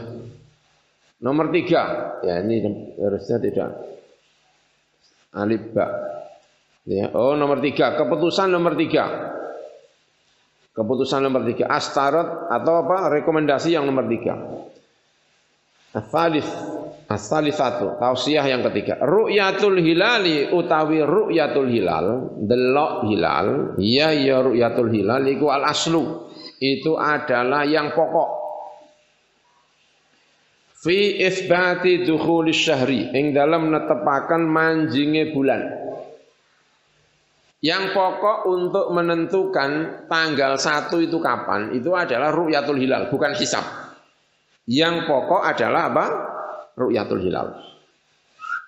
nomor 1.20 1.52
tiga. 1.52 2.16
Ya, 2.24 2.40
ini 2.40 2.64
harusnya 2.96 3.36
tidak 3.44 3.76
alif 5.36 5.68
ba. 5.76 5.86
Ya, 6.88 7.12
oh 7.12 7.36
nomor 7.36 7.60
tiga. 7.60 7.92
Keputusan 8.00 8.48
nomor 8.48 8.72
tiga. 8.72 9.36
Keputusan 10.72 11.20
nomor 11.28 11.44
tiga. 11.44 11.68
Astarot 11.68 12.48
atau 12.48 12.88
apa? 12.88 13.12
Rekomendasi 13.20 13.76
yang 13.76 13.84
nomor 13.84 14.08
tiga. 14.08 14.64
Asalis. 15.90 16.46
Satu. 17.10 17.98
Tausiah 17.98 18.46
yang 18.46 18.62
ketiga. 18.70 19.02
Ru'yatul 19.02 19.82
hilali 19.82 20.46
utawi 20.54 21.02
ru'yatul 21.02 21.66
hilal. 21.66 22.38
Delok 22.38 23.10
hilal. 23.10 23.74
Iya 23.82 24.14
ya 24.14 24.38
ru'yatul 24.46 24.94
hilal. 24.94 25.26
Iku 25.26 25.50
al 25.50 25.66
aslu. 25.66 26.30
Itu 26.62 26.94
adalah 26.94 27.66
yang 27.66 27.90
pokok. 27.90 28.30
Fi 30.86 31.18
isbati 31.18 32.06
dukhulis 32.06 32.54
syahri. 32.54 33.10
Yang 33.10 33.26
dalam 33.34 33.74
netepakan 33.74 34.46
manjingnya 34.46 35.34
bulan. 35.34 35.60
Yang 37.58 37.92
pokok 37.92 38.38
untuk 38.48 38.86
menentukan 38.94 40.06
tanggal 40.06 40.56
satu 40.56 41.02
itu 41.02 41.18
kapan 41.18 41.74
itu 41.76 41.92
adalah 41.92 42.32
ru'yatul 42.32 42.80
hilal, 42.80 43.12
bukan 43.12 43.36
hisab. 43.36 43.89
Yang 44.68 45.08
pokok 45.08 45.42
adalah 45.44 45.82
apa? 45.92 46.06
Ru'yatul 46.76 47.22
hilal. 47.24 47.48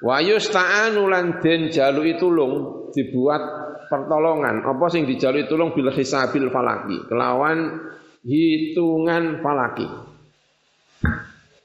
Wa 0.03 0.19
yusta'anu 0.19 1.07
lan 1.07 1.39
den 1.39 1.71
jaluki 1.71 2.19
tulung 2.19 2.89
dibuat 2.91 3.43
pertolongan. 3.87 4.65
Apa 4.67 4.89
sing 4.89 5.05
dijalui 5.05 5.47
tulung 5.47 5.77
bil 5.77 5.93
hisabil 5.93 6.49
falaki, 6.49 7.07
kelawan 7.07 7.79
hitungan 8.27 9.45
falaki. 9.45 9.87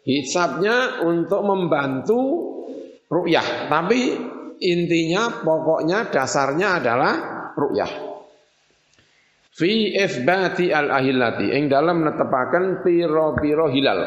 Hisabnya 0.08 1.04
untuk 1.04 1.44
membantu 1.44 2.20
ru'yah, 3.12 3.68
tapi 3.68 4.16
intinya 4.64 5.44
pokoknya 5.44 6.08
dasarnya 6.12 6.80
adalah 6.80 7.14
ru'yah. 7.56 8.07
Fi 9.58 9.98
ifbati 9.98 10.70
al-ahillati 10.70 11.50
ing 11.50 11.66
dalam 11.66 12.06
netepaken 12.06 12.86
piro-piro 12.86 13.66
hilal. 13.74 14.02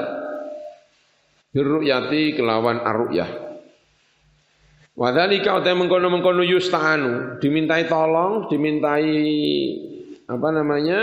Birru'yati 1.51 2.38
kelawan 2.38 2.78
ar-ru'yah. 2.78 3.51
Wadhalika 4.94 5.59
utai 5.59 5.74
mengkono-mengkono 5.74 6.46
yusta'anu, 6.46 7.42
dimintai 7.42 7.90
tolong, 7.90 8.46
dimintai 8.46 9.11
apa 10.30 10.48
namanya? 10.55 10.98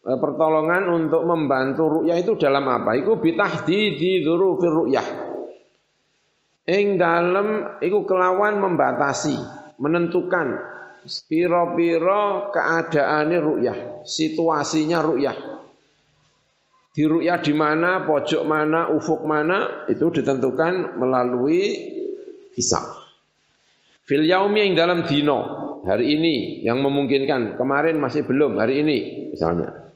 Eh, 0.00 0.18
pertolongan 0.20 0.84
untuk 0.92 1.24
membantu 1.24 2.04
ru'yah 2.04 2.20
itu 2.20 2.36
dalam 2.36 2.68
apa? 2.68 3.00
Iku 3.00 3.16
bitahdidi 3.16 4.20
dzurufir 4.20 4.76
ru'yah. 4.76 5.08
Ing 6.68 7.00
dalam 7.00 7.80
iku 7.80 8.04
kelawan 8.04 8.60
membatasi, 8.60 9.36
menentukan 9.80 10.60
piro-piro 11.04 12.52
keadaane 12.52 13.36
ru'yah, 13.40 13.78
situasinya 14.04 14.98
ru'yah. 15.00 15.36
Di 16.90 17.06
ru'yah 17.06 17.38
di 17.38 17.54
mana, 17.54 18.02
pojok 18.02 18.42
mana, 18.44 18.90
ufuk 18.90 19.22
mana 19.22 19.86
itu 19.86 20.10
ditentukan 20.10 20.98
melalui 20.98 21.76
hisab. 22.58 22.82
Fil 24.04 24.26
yaumi 24.26 24.66
yang 24.66 24.74
dalam 24.74 25.06
dino 25.06 25.38
hari 25.86 26.18
ini 26.18 26.66
yang 26.66 26.82
memungkinkan, 26.82 27.54
kemarin 27.54 27.96
masih 28.02 28.26
belum, 28.26 28.58
hari 28.58 28.82
ini 28.82 28.98
misalnya. 29.30 29.94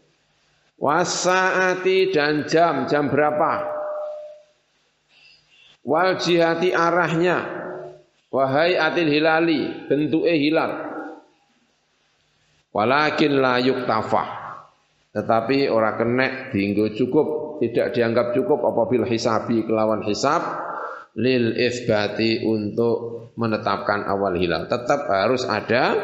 Wasaati 0.78 2.14
dan 2.14 2.46
jam, 2.46 2.86
jam 2.86 3.10
berapa? 3.10 3.74
Wal 5.82 6.16
jihati 6.16 6.70
arahnya. 6.70 7.62
Wahai 8.34 8.74
atil 8.74 9.06
hilali, 9.06 9.86
bentuknya 9.86 10.34
hilal. 10.34 10.93
Walakin 12.74 13.38
la 13.38 13.62
yuktafah. 13.62 14.28
Tetapi 15.14 15.70
orang 15.70 15.94
kena 15.94 16.26
dinggo 16.50 16.90
cukup, 16.90 17.58
tidak 17.62 17.94
dianggap 17.94 18.34
cukup 18.34 18.66
apabila 18.66 19.06
hisabi 19.06 19.62
kelawan 19.62 20.02
hisab 20.02 20.42
lil 21.14 21.54
isbati 21.54 22.42
untuk 22.42 23.30
menetapkan 23.38 24.10
awal 24.10 24.34
hilal. 24.34 24.66
Tetap 24.66 25.06
harus 25.06 25.46
ada 25.46 25.94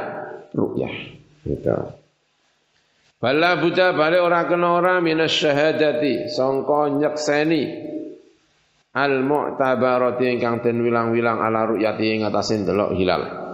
ru'yah. 0.54 0.94
Gitu. 1.42 1.76
Bala 3.20 3.58
buta 3.58 3.92
bale 3.92 4.22
ora 4.22 4.46
kena 4.46 4.80
ora 4.80 5.02
minas 5.02 5.34
syahadati 5.34 6.30
sangka 6.30 6.88
nyekseni 6.88 7.62
al 8.94 9.26
mu'tabarati 9.26 10.24
ingkang 10.38 10.64
den 10.64 10.80
wilang-wilang 10.86 11.42
ala 11.42 11.66
ru'yati 11.66 12.14
ing 12.14 12.20
atase 12.24 12.62
delok 12.62 12.94
hilal. 12.94 13.49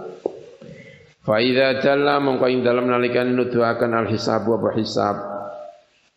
Fa 1.27 1.43
idza 1.43 1.83
jalla 1.83 2.23
mongko 2.23 2.47
ing 2.47 2.63
dalem 2.63 2.87
nalikan 2.87 3.35
nuduhaken 3.35 3.91
al 3.91 4.07
hisab 4.07 4.47
wa 4.47 4.71
hisab? 4.71 5.19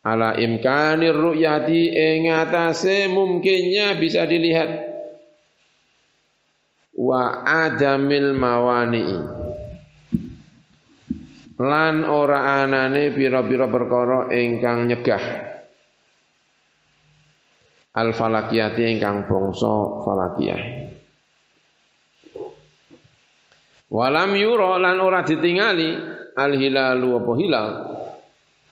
Ala 0.06 0.38
imkanir 0.38 1.18
ru'yati 1.18 1.90
ing 1.90 2.30
atase 2.30 3.10
mungkinnya 3.10 3.98
bisa 3.98 4.22
dilihat. 4.22 4.70
Wa 6.94 7.42
adamil 7.42 8.38
mawani'i 8.38 9.18
lan 11.58 12.06
ora 12.06 12.62
anane 12.62 13.10
pira-pira 13.10 13.66
perkara 13.66 14.30
ingkang 14.30 14.86
nyegah. 14.86 15.24
Al 17.98 18.14
falakiyati 18.14 18.86
ingkang 18.94 19.26
bangsa 19.26 19.74
falakiyah 20.06 20.79
walam 23.90 24.38
yura 24.38 24.78
lan 24.78 24.96
ora 25.02 25.26
ditingali 25.26 25.90
al 26.38 26.52
hilalu 26.54 27.08
apa 27.20 27.32
hilal. 27.36 27.68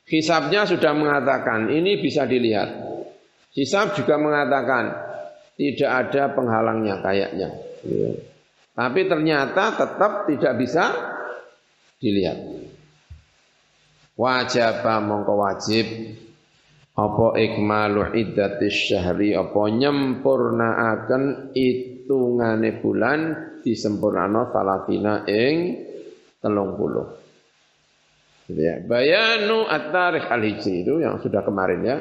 Hisabnya 0.09 0.65
sudah 0.65 0.97
mengatakan 0.97 1.69
ini 1.69 2.01
bisa 2.01 2.25
dilihat. 2.25 2.89
Hisab 3.53 3.93
juga 3.93 4.17
mengatakan 4.17 4.89
tidak 5.59 5.91
ada 5.91 6.33
penghalangnya 6.33 6.97
kayaknya. 7.05 7.51
Tapi 8.73 9.01
ternyata 9.05 9.75
tetap 9.77 10.31
tidak 10.31 10.55
bisa 10.57 10.85
dilihat. 12.01 12.39
Wajib 14.15 14.83
mongko 14.83 15.35
wajib. 15.35 15.87
Apa 16.99 17.39
ikmalu 17.39 18.11
iddatis 18.19 18.91
syahri? 18.91 19.31
Apa 19.31 19.71
nyempurnaaken 19.71 21.55
hitungane 21.55 22.83
bulan 22.83 23.48
disempurnano 23.63 24.51
talatina 24.51 25.27
ing 25.27 25.85
telung 26.39 26.79
puluh. 26.79 27.19
Ya. 28.49 28.81
Bayanu 28.81 29.69
at-tarikh 29.69 30.25
al-hijri 30.25 30.87
itu 30.87 31.05
yang 31.05 31.21
sudah 31.21 31.45
kemarin 31.45 31.81
ya. 31.85 31.97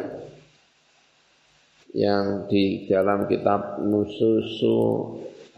Yang 1.92 2.26
di 2.48 2.64
dalam 2.88 3.28
kitab 3.28 3.84
Nususu 3.84 4.80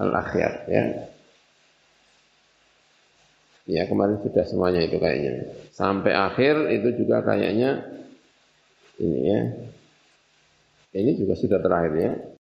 al-Akhyar 0.01 0.53
ya. 0.65 0.83
Ya 3.69 3.85
kemarin 3.85 4.17
sudah 4.25 4.45
semuanya 4.49 4.81
itu 4.81 4.97
kayaknya. 4.97 5.53
Sampai 5.69 6.17
akhir 6.17 6.73
itu 6.73 7.05
juga 7.05 7.21
kayaknya 7.21 7.85
ini 8.97 9.19
ya. 9.29 9.41
Ini 10.89 11.11
juga 11.21 11.37
sudah 11.37 11.61
terakhir 11.61 11.93
ya. 12.01 12.11